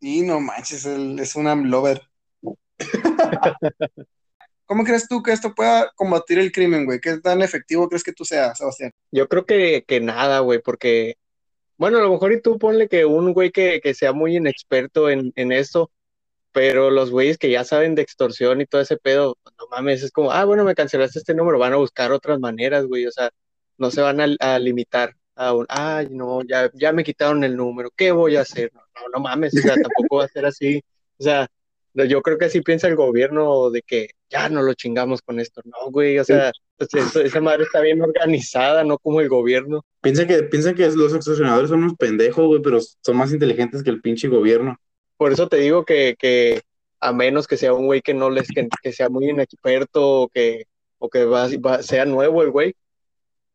Y 0.01 0.23
no 0.23 0.41
manches, 0.41 0.85
él 0.87 1.19
es 1.21 1.37
un 1.37 1.47
amlover. 1.47 2.03
¿Cómo 4.67 4.85
crees 4.85 5.09
tú 5.09 5.23
que 5.23 5.33
esto 5.33 5.55
pueda 5.55 5.91
combatir 5.97 6.39
el 6.39 6.53
crimen, 6.53 6.85
güey? 6.85 7.01
¿Qué 7.01 7.19
tan 7.19 7.43
efectivo 7.43 7.89
crees 7.89 8.05
que 8.05 8.13
tú 8.13 8.25
seas, 8.25 8.59
Sebastián? 8.59 8.91
Yo 9.13 9.29
creo 9.29 9.47
que, 9.47 9.85
que 9.87 10.01
nada, 10.01 10.41
güey, 10.41 10.61
porque, 10.61 11.17
bueno, 11.79 11.99
a 11.99 12.03
lo 12.03 12.11
mejor 12.13 12.33
y 12.33 12.43
tú 12.43 12.59
ponle 12.59 12.89
que 12.89 13.05
un 13.05 13.33
güey 13.33 13.51
que, 13.53 13.81
que 13.83 13.95
sea 13.95 14.13
muy 14.13 14.37
inexperto 14.37 15.11
en, 15.11 15.33
en 15.37 15.53
eso, 15.53 15.91
Pero 16.53 16.91
los 16.91 17.11
güeyes 17.11 17.37
que 17.37 17.51
ya 17.51 17.65
saben 17.65 17.95
de 17.95 18.03
extorsión 18.03 18.63
y 18.63 18.67
todo 18.67 18.81
ese 18.81 18.97
pedo, 18.97 19.37
no 19.59 19.67
mames, 19.71 20.03
es 20.03 20.11
como, 20.11 20.33
ah, 20.33 20.45
bueno, 20.47 20.65
me 20.65 20.75
cancelaste 20.75 21.19
este 21.19 21.35
número, 21.35 21.59
van 21.59 21.75
a 21.75 21.77
buscar 21.77 22.13
otras 22.13 22.41
maneras, 22.41 22.87
güey, 22.87 23.07
o 23.07 23.13
sea, 23.13 23.31
no 23.77 23.91
se 23.91 24.01
van 24.01 24.21
a, 24.23 24.27
a 24.41 24.59
limitar 24.59 25.15
a 25.35 25.53
un, 25.55 25.67
ay, 25.69 26.09
no, 26.11 26.43
ya, 26.45 26.71
ya 26.75 26.93
me 26.93 27.05
quitaron 27.05 27.45
el 27.45 27.57
número, 27.57 27.91
¿qué 27.95 28.11
voy 28.13 28.37
a 28.37 28.41
hacer? 28.41 28.71
No, 28.75 28.81
no, 28.95 29.09
no 29.15 29.21
mames, 29.21 29.55
o 29.59 29.61
sea, 29.61 29.75
tampoco 29.77 30.17
va 30.19 30.25
a 30.25 30.29
ser 30.29 30.47
así, 30.47 30.83
o 31.19 31.23
sea, 31.25 31.47
yo 31.95 32.23
creo 32.23 32.39
que 32.39 32.47
así 32.47 32.63
piensa 32.63 32.89
el 32.89 32.97
gobierno 32.97 33.71
de 33.71 33.83
que 33.83 34.09
ya 34.31 34.49
no 34.49 34.63
lo 34.63 34.75
chingamos 34.75 35.23
con 35.23 35.39
esto, 35.41 35.61
no, 35.65 35.91
güey, 35.91 36.19
o 36.19 36.25
sea, 36.25 36.53
pues 36.77 36.93
eso- 36.95 37.21
esa 37.21 37.41
madre 37.41 37.63
está 37.65 37.81
bien 37.81 38.01
organizada, 38.03 38.83
no 38.85 38.99
como 38.99 39.21
el 39.21 39.29
gobierno. 39.29 39.85
Piensa 40.01 40.27
que, 40.27 40.43
piensa 40.45 40.75
que 40.75 40.89
los 40.91 41.15
extorsionadores 41.15 41.71
son 41.71 41.83
unos 41.85 41.95
pendejos, 41.97 42.47
güey, 42.47 42.61
pero 42.63 42.79
son 42.81 43.17
más 43.17 43.33
inteligentes 43.33 43.83
que 43.83 43.91
el 43.91 44.01
pinche 44.01 44.29
gobierno. 44.29 44.77
Por 45.17 45.33
eso 45.33 45.49
te 45.49 45.57
digo 45.59 45.85
que, 45.85 46.17
que 46.19 46.63
a 47.01 47.13
menos 47.13 47.47
que 47.47 47.57
sea 47.57 47.73
un 47.73 47.87
güey 47.87 48.03
que 48.03 48.15
no 48.15 48.31
les, 48.31 48.49
que, 48.49 48.69
que 48.83 48.93
sea 48.93 49.09
muy 49.09 49.29
inexperto 49.31 50.23
o 50.23 50.29
que, 50.29 50.65
o 50.99 51.09
que 51.09 51.25
va, 51.25 51.49
va- 51.65 51.83
sea 51.83 52.05
nuevo 52.05 52.43
el 52.43 52.51
güey, 52.51 52.75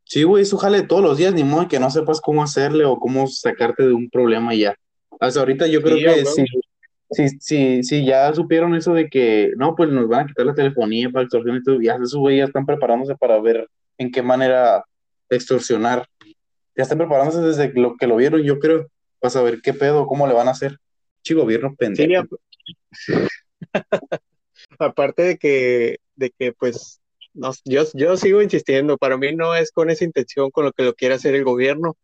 Sí, 0.03 0.23
güey, 0.23 0.43
eso 0.43 0.57
jale 0.57 0.81
todos 0.81 1.01
los 1.01 1.17
días, 1.17 1.33
ni 1.33 1.43
modo 1.45 1.69
que 1.69 1.79
no 1.79 1.89
sepas 1.89 2.19
cómo 2.19 2.43
hacerle 2.43 2.83
o 2.83 2.97
cómo 2.99 3.27
sacarte 3.27 3.83
de 3.83 3.93
un 3.93 4.09
problema 4.09 4.53
y 4.53 4.59
ya. 4.61 4.75
Hasta 5.21 5.39
ahorita 5.39 5.67
yo 5.67 5.81
creo 5.81 5.95
Sí, 5.97 6.03
que 6.03 6.09
huevo. 6.09 6.29
Si, 7.11 7.29
si, 7.39 7.83
si 7.83 8.05
ya 8.05 8.33
supieron 8.33 8.75
eso 8.75 8.93
de 8.93 9.09
que, 9.09 9.51
no, 9.57 9.75
pues 9.75 9.89
nos 9.89 10.07
van 10.07 10.25
a 10.25 10.27
quitar 10.27 10.45
la 10.45 10.53
telefonía 10.55 11.09
para 11.09 11.23
extorsión 11.23 11.57
y 11.57 11.63
todo, 11.63 11.81
ya 11.81 11.95
esos 11.95 12.15
güey 12.15 12.37
ya 12.37 12.45
están 12.45 12.65
preparándose 12.65 13.15
para 13.15 13.39
ver 13.41 13.67
en 13.97 14.11
qué 14.11 14.21
manera 14.21 14.83
extorsionar. 15.29 16.07
Ya 16.75 16.83
están 16.83 16.97
preparándose 16.97 17.41
desde 17.41 17.73
lo 17.79 17.95
que 17.97 18.07
lo 18.07 18.15
vieron, 18.15 18.41
yo 18.43 18.59
creo, 18.59 18.87
para 19.19 19.31
saber 19.31 19.61
qué 19.61 19.73
pedo, 19.73 20.07
cómo 20.07 20.27
le 20.27 20.33
van 20.33 20.47
a 20.47 20.51
hacer. 20.51 20.77
Chi 21.23 21.33
gobierno 21.33 21.75
pendejo. 21.75 22.25
Sí, 22.91 23.13
ap- 23.73 24.21
aparte 24.79 25.23
de 25.23 25.37
que, 25.37 25.97
de 26.15 26.31
que 26.31 26.53
pues, 26.53 27.01
no, 27.33 27.51
yo, 27.65 27.83
yo 27.93 28.17
sigo 28.17 28.41
insistiendo, 28.41 28.97
para 28.97 29.17
mí 29.17 29.35
no 29.35 29.55
es 29.55 29.71
con 29.71 29.89
esa 29.89 30.03
intención 30.05 30.51
con 30.51 30.65
lo 30.65 30.71
que 30.73 30.83
lo 30.83 30.93
quiere 30.93 31.15
hacer 31.15 31.35
el 31.35 31.43
gobierno. 31.43 31.97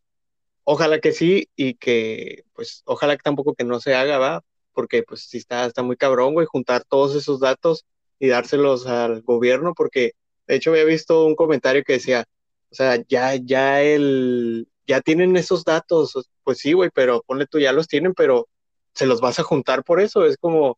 Ojalá 0.63 0.99
que 0.99 1.13
sí 1.13 1.49
y 1.55 1.75
que, 1.75 2.43
pues, 2.53 2.83
ojalá 2.85 3.15
que 3.17 3.23
tampoco 3.23 3.55
que 3.55 3.63
no 3.63 3.79
se 3.79 3.95
haga, 3.95 4.17
va, 4.17 4.43
porque 4.77 5.01
pues 5.01 5.21
sí 5.21 5.39
está, 5.39 5.65
está 5.65 5.81
muy 5.81 5.97
cabrón, 5.97 6.35
güey, 6.35 6.45
juntar 6.45 6.83
todos 6.87 7.15
esos 7.15 7.39
datos 7.39 7.83
y 8.19 8.27
dárselos 8.27 8.85
al 8.85 9.23
gobierno, 9.23 9.73
porque 9.75 10.11
de 10.45 10.55
hecho 10.55 10.69
había 10.69 10.83
visto 10.83 11.25
un 11.25 11.35
comentario 11.35 11.83
que 11.83 11.93
decía, 11.93 12.25
o 12.71 12.75
sea, 12.75 13.03
ya, 13.09 13.33
ya 13.35 13.81
el, 13.81 14.67
ya 14.85 15.01
tienen 15.01 15.35
esos 15.35 15.63
datos, 15.63 16.29
pues 16.43 16.59
sí, 16.59 16.73
güey, 16.73 16.91
pero 16.93 17.23
ponle 17.25 17.47
tú, 17.47 17.57
ya 17.59 17.71
los 17.73 17.87
tienen, 17.87 18.13
pero 18.13 18.47
se 18.93 19.07
los 19.07 19.19
vas 19.19 19.39
a 19.39 19.43
juntar 19.43 19.83
por 19.83 19.99
eso, 19.99 20.25
es 20.27 20.37
como, 20.37 20.77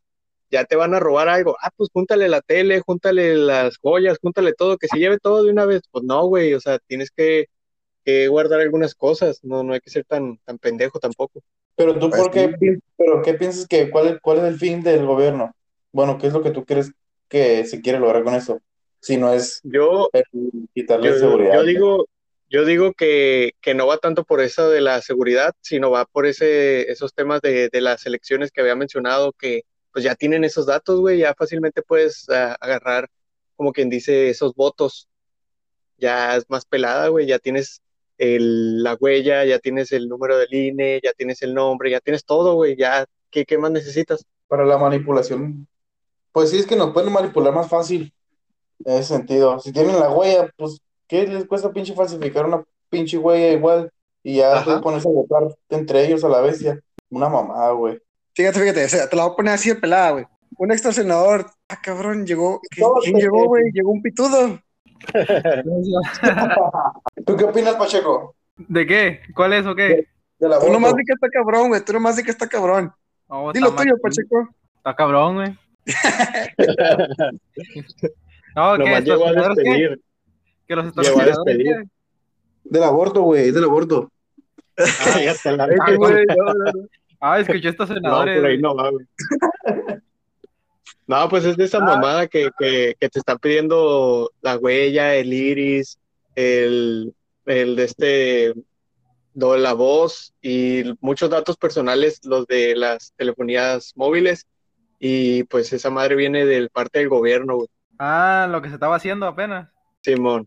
ya 0.50 0.64
te 0.64 0.76
van 0.76 0.94
a 0.94 1.00
robar 1.00 1.28
algo, 1.28 1.56
ah, 1.60 1.70
pues 1.76 1.90
júntale 1.92 2.26
la 2.30 2.40
tele, 2.40 2.80
júntale 2.80 3.36
las 3.36 3.76
joyas, 3.76 4.18
júntale 4.22 4.54
todo, 4.54 4.78
que 4.78 4.88
se 4.88 4.98
lleve 4.98 5.18
todo 5.18 5.44
de 5.44 5.52
una 5.52 5.66
vez, 5.66 5.82
pues 5.90 6.04
no, 6.04 6.24
güey, 6.26 6.54
o 6.54 6.60
sea, 6.60 6.78
tienes 6.78 7.10
que, 7.10 7.48
que 8.04 8.28
guardar 8.28 8.60
algunas 8.60 8.94
cosas, 8.94 9.40
no, 9.44 9.62
no 9.62 9.74
hay 9.74 9.80
que 9.80 9.90
ser 9.90 10.04
tan, 10.06 10.38
tan 10.38 10.58
pendejo 10.58 10.98
tampoco. 11.00 11.42
Pero 11.76 11.98
tú, 11.98 12.10
¿por 12.10 12.30
qué, 12.30 12.54
pero 12.96 13.22
qué 13.22 13.34
piensas 13.34 13.66
que, 13.66 13.90
cuál 13.90 14.08
es, 14.08 14.20
cuál 14.20 14.38
es 14.38 14.44
el 14.44 14.58
fin 14.58 14.82
del 14.82 15.06
gobierno? 15.06 15.54
Bueno, 15.92 16.18
¿qué 16.18 16.26
es 16.26 16.32
lo 16.32 16.42
que 16.42 16.50
tú 16.50 16.64
crees 16.64 16.92
que 17.28 17.64
se 17.64 17.80
quiere 17.80 17.98
lograr 17.98 18.22
con 18.22 18.34
eso? 18.34 18.60
Si 19.00 19.16
no 19.16 19.32
es 19.32 19.60
Yo, 19.62 20.10
quitarle 20.74 21.08
yo, 21.08 21.18
seguridad. 21.18 21.54
yo 21.54 21.62
digo, 21.64 22.08
yo 22.50 22.64
digo 22.64 22.92
que, 22.92 23.52
que 23.60 23.74
no 23.74 23.86
va 23.86 23.96
tanto 23.96 24.24
por 24.24 24.40
eso 24.40 24.68
de 24.68 24.80
la 24.80 25.00
seguridad, 25.00 25.54
sino 25.60 25.90
va 25.90 26.04
por 26.04 26.26
ese, 26.26 26.90
esos 26.90 27.14
temas 27.14 27.40
de, 27.40 27.68
de 27.70 27.80
las 27.80 28.04
elecciones 28.04 28.50
que 28.50 28.60
había 28.60 28.74
mencionado, 28.74 29.32
que 29.32 29.62
pues 29.92 30.04
ya 30.04 30.14
tienen 30.14 30.44
esos 30.44 30.66
datos, 30.66 31.00
güey, 31.00 31.18
ya 31.18 31.34
fácilmente 31.34 31.82
puedes 31.82 32.28
ah, 32.28 32.56
agarrar, 32.60 33.08
como 33.56 33.72
quien 33.72 33.88
dice, 33.88 34.30
esos 34.30 34.54
votos. 34.54 35.08
Ya 35.96 36.36
es 36.36 36.48
más 36.48 36.64
pelada, 36.64 37.08
güey, 37.08 37.26
ya 37.26 37.38
tienes 37.38 37.82
el, 38.20 38.82
la 38.82 38.98
huella, 39.00 39.46
ya 39.46 39.58
tienes 39.58 39.92
el 39.92 40.06
número 40.06 40.36
del 40.36 40.52
INE, 40.52 41.00
ya 41.02 41.14
tienes 41.14 41.40
el 41.40 41.54
nombre, 41.54 41.90
ya 41.90 42.00
tienes 42.00 42.26
todo, 42.26 42.54
güey, 42.54 42.76
ya, 42.76 43.06
¿qué, 43.30 43.46
qué 43.46 43.56
más 43.56 43.70
necesitas? 43.70 44.26
Para 44.46 44.66
la 44.66 44.76
manipulación, 44.76 45.66
pues 46.30 46.50
sí, 46.50 46.58
es 46.58 46.66
que 46.66 46.76
nos 46.76 46.92
pueden 46.92 47.12
manipular 47.12 47.54
más 47.54 47.68
fácil 47.68 48.12
en 48.84 48.94
ese 48.94 49.14
sentido. 49.14 49.58
Si 49.58 49.72
tienen 49.72 49.98
la 49.98 50.10
huella, 50.10 50.50
pues, 50.56 50.80
¿qué 51.08 51.26
les 51.26 51.46
cuesta 51.46 51.72
pinche 51.72 51.94
falsificar 51.94 52.44
una 52.44 52.62
pinche 52.90 53.16
huella 53.16 53.52
igual? 53.52 53.90
Y 54.22 54.36
ya 54.36 54.56
después 54.56 54.82
ponerse 54.82 55.08
a 55.08 55.12
votar 55.12 55.56
entre 55.70 56.06
ellos 56.06 56.22
a 56.22 56.28
la 56.28 56.42
bestia. 56.42 56.78
Una 57.08 57.30
mamada, 57.30 57.72
güey. 57.72 57.98
Fíjate, 58.34 58.60
fíjate, 58.60 58.84
o 58.84 58.88
sea, 58.88 59.08
te 59.08 59.16
la 59.16 59.24
voy 59.24 59.32
a 59.32 59.36
poner 59.36 59.54
así 59.54 59.70
de 59.70 59.76
pelada, 59.76 60.10
güey. 60.10 60.26
Un 60.58 60.72
extorsionador, 60.72 61.46
ah, 61.68 61.80
cabrón, 61.82 62.26
llegó. 62.26 62.60
¿Quién, 62.70 63.16
llegó, 63.16 63.46
güey? 63.46 63.64
Llegó 63.72 63.90
un 63.90 64.02
pitudo. 64.02 64.60
¿Tú 67.26 67.36
qué 67.36 67.44
opinas, 67.44 67.74
Pacheco? 67.76 68.34
¿De 68.56 68.86
qué? 68.86 69.20
¿Cuál 69.34 69.52
es 69.54 69.66
o 69.66 69.74
qué? 69.74 70.06
Del 70.38 70.52
Tú 70.60 70.72
nomás 70.72 70.94
di 70.96 71.04
que 71.04 71.12
está 71.12 71.28
cabrón, 71.28 71.68
güey. 71.68 71.84
Tú 71.84 71.92
nomás 71.92 72.16
di 72.16 72.22
que 72.22 72.30
está 72.30 72.48
cabrón. 72.48 72.92
No, 73.28 73.52
Dilo 73.52 73.68
está 73.68 73.82
tuyo, 73.82 73.92
mal- 73.94 74.00
Pacheco. 74.02 74.48
Está 74.76 74.96
cabrón, 74.96 75.34
güey. 75.36 75.56
No, 78.56 78.76
¿qué? 78.76 78.84
Nomás 78.84 79.04
llegó 79.04 79.26
a 79.26 79.30
¿Extorsionadores 79.30 79.64
qué? 79.64 79.96
¿Que 80.66 80.74
los 80.76 80.94
Llegó 80.96 81.20
a 81.20 81.24
despedir. 81.24 81.66
qué? 81.66 81.82
Del 82.64 82.82
aborto, 82.82 83.22
güey, 83.22 83.50
del 83.52 83.64
aborto. 83.64 84.10
La 84.76 84.84
güey, 85.96 86.26
no, 86.26 86.44
no, 86.44 86.52
no. 86.54 86.72
Ah, 87.20 87.38
escuché 87.38 87.62
No, 87.64 87.68
extorsionadores. 87.70 88.40
por 88.40 88.50
ahí 88.50 88.58
no 88.58 88.74
va, 88.74 88.90
güey. 88.90 89.06
No, 91.10 91.28
pues 91.28 91.44
es 91.44 91.56
de 91.56 91.64
esa 91.64 91.80
mamada 91.80 92.28
que, 92.28 92.52
que, 92.56 92.94
que 93.00 93.08
te 93.08 93.18
están 93.18 93.38
pidiendo 93.38 94.30
la 94.42 94.56
huella, 94.56 95.16
el 95.16 95.32
iris, 95.32 95.98
el, 96.36 97.12
el 97.46 97.74
de 97.74 97.82
este, 97.82 98.54
la 99.34 99.72
voz 99.72 100.32
y 100.40 100.84
muchos 101.00 101.28
datos 101.28 101.56
personales, 101.56 102.20
los 102.24 102.46
de 102.46 102.76
las 102.76 103.12
telefonías 103.16 103.92
móviles. 103.96 104.46
Y 105.00 105.42
pues 105.44 105.72
esa 105.72 105.90
madre 105.90 106.14
viene 106.14 106.46
del 106.46 106.70
parte 106.70 107.00
del 107.00 107.08
gobierno, 107.08 107.56
güey. 107.56 107.68
Ah, 107.98 108.46
lo 108.48 108.62
que 108.62 108.68
se 108.68 108.74
estaba 108.74 108.94
haciendo 108.94 109.26
apenas. 109.26 109.68
Simón. 110.04 110.46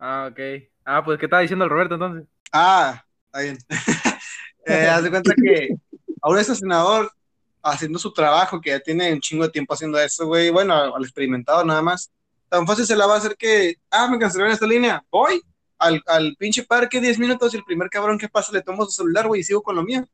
Ah, 0.00 0.28
ok. 0.28 0.40
Ah, 0.84 1.04
pues, 1.04 1.20
¿qué 1.20 1.26
estaba 1.26 1.42
diciendo 1.42 1.66
el 1.66 1.70
Roberto 1.70 1.94
entonces? 1.94 2.26
Ah, 2.50 3.04
está 3.26 3.42
bien. 3.42 3.58
eh, 4.66 4.88
haz 4.88 5.04
de 5.04 5.10
cuenta 5.10 5.34
que 5.40 5.68
a 6.20 6.30
un 6.30 6.38
extorsionador 6.38 7.12
haciendo 7.64 7.98
su 7.98 8.12
trabajo, 8.12 8.60
que 8.60 8.70
ya 8.70 8.80
tiene 8.80 9.12
un 9.12 9.20
chingo 9.20 9.44
de 9.44 9.50
tiempo 9.50 9.74
haciendo 9.74 9.98
eso, 9.98 10.26
güey, 10.26 10.50
bueno, 10.50 10.74
al 10.74 11.02
experimentado 11.02 11.64
nada 11.64 11.82
más, 11.82 12.10
tan 12.48 12.66
fácil 12.66 12.86
se 12.86 12.96
la 12.96 13.06
va 13.06 13.14
a 13.14 13.18
hacer 13.18 13.36
que, 13.36 13.76
ah, 13.90 14.08
me 14.08 14.18
cancelaron 14.18 14.52
esta 14.52 14.66
línea, 14.66 15.04
voy 15.10 15.40
al, 15.78 16.02
al 16.06 16.36
pinche 16.38 16.62
parque 16.64 17.00
10 17.00 17.18
minutos 17.18 17.52
y 17.54 17.56
el 17.56 17.64
primer 17.64 17.88
cabrón 17.88 18.18
que 18.18 18.28
pasa 18.28 18.52
le 18.52 18.62
tomo 18.62 18.84
su 18.84 18.92
celular, 18.92 19.26
güey, 19.26 19.40
y 19.40 19.44
sigo 19.44 19.62
con 19.62 19.76
lo 19.76 19.82
mío. 19.82 20.04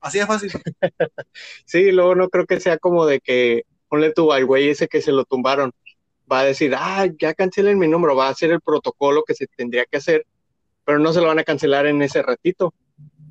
Así 0.00 0.18
de 0.18 0.26
fácil. 0.26 0.50
Sí, 1.64 1.92
luego 1.92 2.14
no 2.14 2.28
creo 2.28 2.46
que 2.46 2.60
sea 2.60 2.78
como 2.78 3.06
de 3.06 3.20
que, 3.20 3.64
ponle 3.88 4.12
tú 4.12 4.32
al 4.32 4.46
güey 4.46 4.70
ese 4.70 4.88
que 4.88 5.02
se 5.02 5.12
lo 5.12 5.24
tumbaron, 5.24 5.72
va 6.30 6.40
a 6.40 6.44
decir, 6.44 6.74
ah, 6.76 7.06
ya 7.18 7.34
cancelen 7.34 7.78
mi 7.78 7.88
número, 7.88 8.16
va 8.16 8.28
a 8.28 8.30
hacer 8.30 8.50
el 8.52 8.60
protocolo 8.60 9.24
que 9.26 9.34
se 9.34 9.46
tendría 9.46 9.84
que 9.84 9.98
hacer, 9.98 10.26
pero 10.84 10.98
no 10.98 11.12
se 11.12 11.20
lo 11.20 11.26
van 11.26 11.40
a 11.40 11.44
cancelar 11.44 11.86
en 11.86 12.00
ese 12.02 12.22
ratito. 12.22 12.72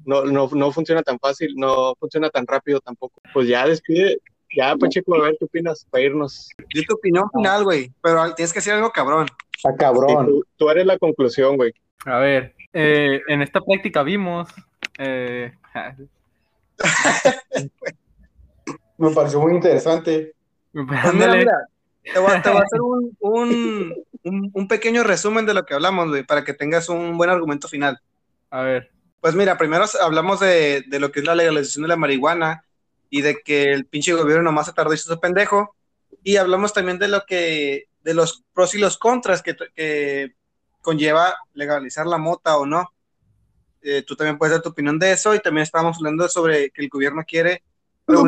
No, 0.10 0.24
no, 0.26 0.50
no 0.52 0.72
funciona 0.72 1.04
tan 1.04 1.20
fácil, 1.20 1.54
no 1.56 1.94
funciona 2.00 2.30
tan 2.32 2.48
rápido 2.48 2.80
tampoco. 2.80 3.22
Pues 3.32 3.48
ya 3.48 3.68
despide, 3.68 4.18
ya, 4.56 4.76
Pacheco, 4.76 5.14
a 5.16 5.22
ver 5.22 5.36
qué 5.40 5.46
opinas 5.46 5.86
para 5.92 6.04
irnos. 6.04 6.50
Di 6.74 6.84
tu 6.84 6.96
opinión 6.96 7.30
final, 7.32 7.64
güey, 7.64 7.92
pero 8.02 8.34
tienes 8.34 8.52
que 8.52 8.58
hacer 8.60 8.74
algo 8.74 8.90
cabrón. 8.92 9.28
Está 9.56 9.72
Y 9.74 9.78
cabrón. 9.78 10.26
tú, 10.26 10.44
tú 10.58 10.70
eres 10.72 10.88
la 10.88 10.98
conclusión, 10.98 11.58
güey. 11.58 11.72
A 12.06 12.18
ver, 12.18 12.56
eh, 12.74 13.22
en 13.28 13.42
esta 13.44 13.62
práctica 13.62 14.02
vimos. 14.02 14.50
eh, 14.98 15.52
Me 18.98 19.12
pareció 19.12 19.40
muy 19.40 19.54
interesante. 19.54 20.34
Pues 20.74 21.14
mira, 21.14 21.36
mira, 21.36 21.54
te 22.04 22.20
voy, 22.20 22.32
a- 22.32 22.42
te 22.42 22.50
voy 22.50 22.60
a 22.60 22.64
hacer 22.64 22.82
un, 22.82 23.16
un, 23.20 23.94
un, 24.24 24.52
un 24.54 24.68
pequeño 24.68 25.04
resumen 25.04 25.46
de 25.46 25.54
lo 25.54 25.66
que 25.66 25.74
hablamos, 25.74 26.10
güey, 26.10 26.24
para 26.24 26.44
que 26.44 26.54
tengas 26.54 26.90
un 26.90 27.18
buen 27.18 27.30
argumento 27.30 27.68
final. 27.68 28.00
A 28.50 28.62
ver. 28.62 28.92
Pues 29.22 29.36
mira, 29.36 29.58
primero 29.58 29.86
hablamos 30.02 30.40
de, 30.40 30.84
de 30.88 31.00
lo 31.00 31.12
que 31.12 31.20
es 31.20 31.26
la 31.26 31.36
legalización 31.36 31.84
de 31.84 31.90
la 31.90 31.98
marihuana 31.98 32.64
y 33.10 33.22
de 33.22 33.42
que 33.42 33.64
el 33.64 33.86
pinche 33.86 34.14
gobierno 34.14 34.44
nomás 34.44 34.68
se 34.68 34.74
tardó 34.74 34.94
y 34.94 34.98
se 34.98 35.18
pendejo. 35.18 35.76
Y 36.24 36.38
hablamos 36.38 36.74
también 36.74 37.00
de 37.00 37.08
lo 37.08 37.24
que, 37.26 37.90
de 38.02 38.14
los 38.14 38.44
pros 38.54 38.76
y 38.76 38.78
los 38.78 38.98
contras 38.98 39.42
que, 39.42 39.56
que 39.76 40.36
conlleva 40.82 41.36
legalizar 41.54 42.06
la 42.06 42.18
mota 42.18 42.58
o 42.58 42.66
no. 42.66 42.92
Eh, 43.82 44.04
tú 44.06 44.16
también 44.16 44.38
puedes 44.38 44.54
dar 44.54 44.62
tu 44.62 44.70
opinión 44.70 45.00
de 45.00 45.12
eso 45.12 45.34
y 45.34 45.40
también 45.40 45.64
estábamos 45.64 45.98
hablando 45.98 46.28
sobre 46.28 46.70
que 46.72 46.82
el 46.82 46.90
gobierno 46.90 47.24
quiere 47.26 47.64
todos, 48.06 48.26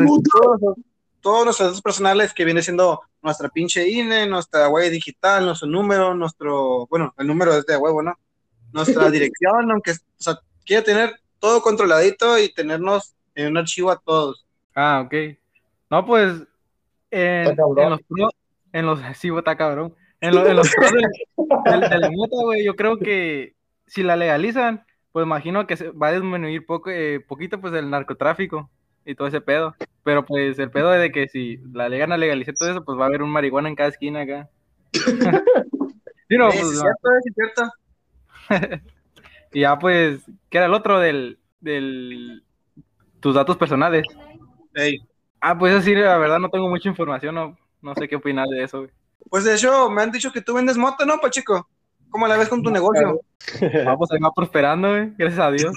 todos 1.20 1.44
nuestros 1.44 1.68
datos 1.68 1.82
personales 1.82 2.32
que 2.32 2.44
viene 2.44 2.62
siendo 2.62 3.02
nuestra 3.20 3.48
pinche 3.48 3.88
INE, 3.88 4.26
nuestra 4.26 4.68
huella 4.68 4.90
digital, 4.90 5.44
nuestro 5.44 5.68
número, 5.68 6.14
nuestro, 6.14 6.86
bueno, 6.86 7.14
el 7.18 7.26
número 7.26 7.54
es 7.54 7.66
de 7.66 7.76
huevo, 7.76 8.02
¿no? 8.02 8.14
Nuestra 8.72 9.10
dirección, 9.10 9.70
aunque, 9.70 9.92
o 9.92 9.96
sea, 10.16 10.38
quiere 10.66 10.82
tener 10.82 11.14
todo 11.38 11.60
controladito 11.62 12.38
y 12.38 12.52
tenernos 12.52 13.14
en 13.34 13.48
un 13.48 13.56
archivo 13.58 13.90
a 13.90 13.98
todos. 13.98 14.44
Ah, 14.74 15.02
ok. 15.04 15.14
No, 15.90 16.06
pues 16.06 16.42
En, 17.10 17.44
los 17.56 18.00
pros, 18.08 18.30
en 18.72 18.86
los, 18.86 19.00
sí, 19.18 19.28
está 19.36 19.56
cabrón. 19.56 19.94
En, 20.20 20.34
lo- 20.34 20.46
en 20.46 20.56
los 20.56 20.70
pros 20.74 20.92
del, 20.92 21.02
del- 21.80 21.90
de 21.90 21.98
la 21.98 22.10
mota, 22.10 22.36
güey, 22.42 22.64
yo 22.64 22.74
creo 22.76 22.96
que 22.98 23.54
si 23.86 24.02
la 24.02 24.16
legalizan, 24.16 24.84
pues 25.10 25.26
imagino 25.26 25.66
que 25.66 25.76
se 25.76 25.90
va 25.90 26.08
a 26.08 26.12
disminuir 26.12 26.64
poco, 26.64 26.90
eh, 26.90 27.20
poquito, 27.20 27.60
pues, 27.60 27.74
el 27.74 27.90
narcotráfico 27.90 28.70
y 29.04 29.14
todo 29.14 29.28
ese 29.28 29.40
pedo. 29.40 29.74
Pero, 30.04 30.24
pues, 30.24 30.58
el 30.58 30.70
pedo 30.70 30.94
es 30.94 31.00
de 31.00 31.12
que 31.12 31.28
si 31.28 31.58
la 31.72 31.88
llegan 31.88 32.12
a 32.12 32.16
legalizar 32.16 32.54
todo 32.54 32.70
eso, 32.70 32.84
pues 32.84 32.98
va 32.98 33.04
a 33.04 33.06
haber 33.08 33.22
un 33.22 33.30
marihuana 33.30 33.68
en 33.68 33.74
cada 33.74 33.88
esquina 33.90 34.20
acá. 34.22 34.48
Sí, 36.28 36.38
no, 36.38 36.48
pues, 36.48 36.62
no. 36.62 36.80
cierto, 36.80 37.08
sí, 37.24 37.30
cierto. 37.34 38.92
Y 39.52 39.60
ya, 39.60 39.78
pues, 39.78 40.22
¿qué 40.50 40.58
era 40.58 40.66
el 40.66 40.74
otro 40.74 40.98
del, 40.98 41.38
del, 41.60 42.42
tus 43.20 43.34
datos 43.34 43.56
personales? 43.56 44.04
Ah, 45.40 45.58
pues 45.58 45.74
así, 45.74 45.94
la 45.94 46.18
verdad 46.18 46.38
no 46.38 46.48
tengo 46.48 46.68
mucha 46.68 46.88
información, 46.88 47.34
no, 47.34 47.58
no 47.80 47.94
sé 47.94 48.08
qué 48.08 48.16
opinar 48.16 48.46
de 48.48 48.62
eso, 48.62 48.78
güey. 48.78 48.90
Pues 49.30 49.44
de 49.44 49.54
hecho, 49.54 49.90
me 49.90 50.02
han 50.02 50.10
dicho 50.10 50.32
que 50.32 50.40
tú 50.40 50.54
vendes 50.54 50.76
moto, 50.76 51.04
¿no, 51.04 51.18
Pachico? 51.18 51.68
¿Cómo 52.12 52.28
la 52.28 52.36
ves 52.36 52.48
con 52.48 52.62
tu 52.62 52.70
negocio? 52.70 53.20
Vamos 53.84 54.12
a 54.12 54.14
ir 54.14 54.20
más 54.20 54.30
prosperando, 54.36 54.90
güey, 54.90 55.12
gracias 55.18 55.40
a 55.40 55.50
Dios. 55.50 55.74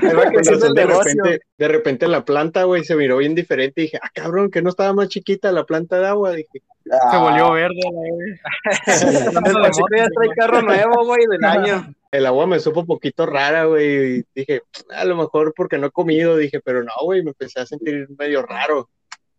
Ahí 0.00 0.14
va 0.14 0.24
de 0.30 0.86
repente, 0.86 1.40
de 1.58 1.68
repente 1.68 2.08
la 2.08 2.24
planta, 2.24 2.64
güey, 2.64 2.84
se 2.84 2.96
miró 2.96 3.18
bien 3.18 3.34
diferente 3.34 3.82
y 3.82 3.84
dije, 3.84 3.98
ah, 4.02 4.10
cabrón, 4.14 4.50
que 4.50 4.62
no 4.62 4.70
estaba 4.70 4.94
más 4.94 5.08
chiquita 5.08 5.52
la 5.52 5.64
planta 5.64 5.98
de 5.98 6.06
agua. 6.06 6.32
Dije, 6.32 6.62
Ah, 6.90 7.10
Se 7.10 7.18
volvió 7.18 7.52
verde, 7.52 7.74
la 7.84 7.90
güey. 9.70 10.00
Ya 10.00 10.06
trae 10.08 10.28
carro 10.36 10.62
nuevo, 10.62 11.04
güey, 11.04 11.26
del 11.30 11.44
año. 11.44 11.94
el 12.10 12.26
agua 12.26 12.46
me 12.46 12.60
supo 12.60 12.80
un 12.80 12.86
poquito 12.86 13.26
rara, 13.26 13.64
güey. 13.64 14.20
Y 14.20 14.24
dije, 14.34 14.62
a 14.94 15.04
lo 15.04 15.16
mejor 15.16 15.52
porque 15.54 15.78
no 15.78 15.88
he 15.88 15.90
comido, 15.90 16.36
dije, 16.36 16.60
pero 16.64 16.82
no, 16.82 16.92
güey, 17.02 17.22
me 17.22 17.30
empecé 17.30 17.60
a 17.60 17.66
sentir 17.66 18.08
medio 18.18 18.42
raro. 18.42 18.88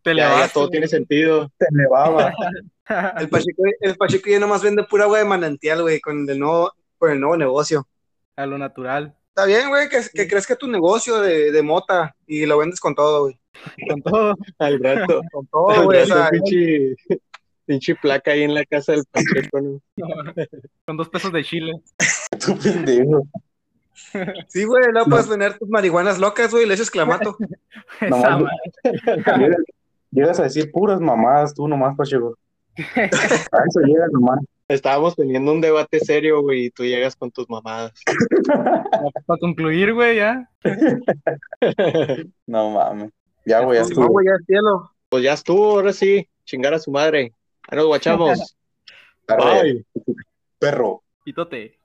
Te 0.02 0.16
Ya, 0.16 0.48
todo 0.54 0.70
tiene 0.70 0.88
sentido. 0.88 1.52
Se 1.60 1.68
elevaba. 1.72 2.34
El 3.20 3.30
Pachico, 3.30 3.62
el 3.82 3.96
Pachico 3.98 4.32
ya 4.32 4.40
nomás 4.40 4.64
vende 4.64 4.84
pura 4.84 5.04
agua 5.04 5.20
de 5.20 5.26
manantial, 5.26 5.84
güey, 5.84 6.00
con 6.00 6.28
el 6.28 6.40
nuevo, 6.40 6.74
con 6.98 7.12
el 7.12 7.20
nuevo 7.20 7.38
negocio. 7.38 7.88
A 8.36 8.48
lo 8.48 8.58
natural, 8.58 9.16
Está 9.40 9.46
bien, 9.46 9.70
güey, 9.70 9.88
que, 9.88 10.02
que 10.14 10.28
crezca 10.28 10.56
tu 10.56 10.68
negocio 10.68 11.22
de, 11.22 11.52
de 11.52 11.62
mota 11.62 12.14
y 12.28 12.46
lo 12.46 12.58
vendes 12.58 12.80
con 12.80 12.94
todo, 12.94 13.22
güey. 13.22 13.40
con 13.88 14.02
todo. 14.02 14.36
Al 14.58 14.84
rato. 14.84 15.22
Con 15.32 15.48
todo, 15.48 15.86
güey. 15.86 16.00
O 16.00 16.06
rato, 16.06 16.14
sea, 16.14 16.30
pinche, 16.30 16.96
pinche 17.66 17.96
placa 17.96 18.32
ahí 18.32 18.44
en 18.44 18.54
la 18.54 18.66
casa 18.66 18.92
del 18.94 19.06
Pacheco, 19.10 19.62
¿no? 19.62 19.82
Con 20.86 20.98
dos 20.98 21.08
pesos 21.08 21.32
de 21.32 21.44
chile. 21.44 21.80
Tu 22.38 22.58
pendejo. 22.58 23.28
sí, 24.48 24.66
güey, 24.66 24.84
no 24.94 25.06
puedes 25.06 25.30
vender 25.30 25.58
tus 25.58 25.70
marihuanas 25.70 26.20
locas, 26.20 26.52
güey, 26.52 26.66
le 26.66 26.74
echas 26.74 26.92
clamato. 26.92 27.38
No, 28.10 28.18
Esa 28.18 28.30
no. 28.32 28.40
madre. 28.40 29.56
Llegas, 30.12 30.40
a 30.40 30.44
decir 30.44 30.72
puras 30.72 31.00
mamadas 31.00 31.54
tú 31.54 31.68
nomás, 31.68 31.96
Pacheco. 31.96 32.38
A 32.78 33.64
eso 33.68 33.80
llegas 33.86 34.12
nomás. 34.12 34.40
Estábamos 34.68 35.16
teniendo 35.16 35.52
un 35.52 35.62
debate 35.62 36.00
serio, 36.00 36.42
güey, 36.42 36.66
y 36.66 36.70
tú 36.70 36.84
llegas 36.84 37.16
con 37.16 37.32
tus 37.32 37.50
mamadas. 37.50 37.92
Para 39.26 39.40
concluir, 39.40 39.94
güey, 39.94 40.18
ya. 40.18 40.50
No 42.46 42.70
mames. 42.72 43.12
Ya, 43.46 43.62
güey, 43.62 43.80
ya 43.80 43.84
estuvo. 43.84 44.08
güey, 44.08 44.28
ya 44.28 44.34
es 44.40 44.46
cielo. 44.46 44.92
Pues 45.10 45.24
ya 45.24 45.34
estuvo, 45.34 45.72
ahora 45.72 45.92
sí, 45.92 46.28
chingar 46.46 46.74
a 46.74 46.80
su 46.80 46.92
madre. 46.92 47.34
Ahí 47.68 47.78
nos 47.78 47.88
guachamos. 47.88 48.56
Bye. 49.28 49.86
Perro. 50.60 51.02
Pitote. 51.24 51.80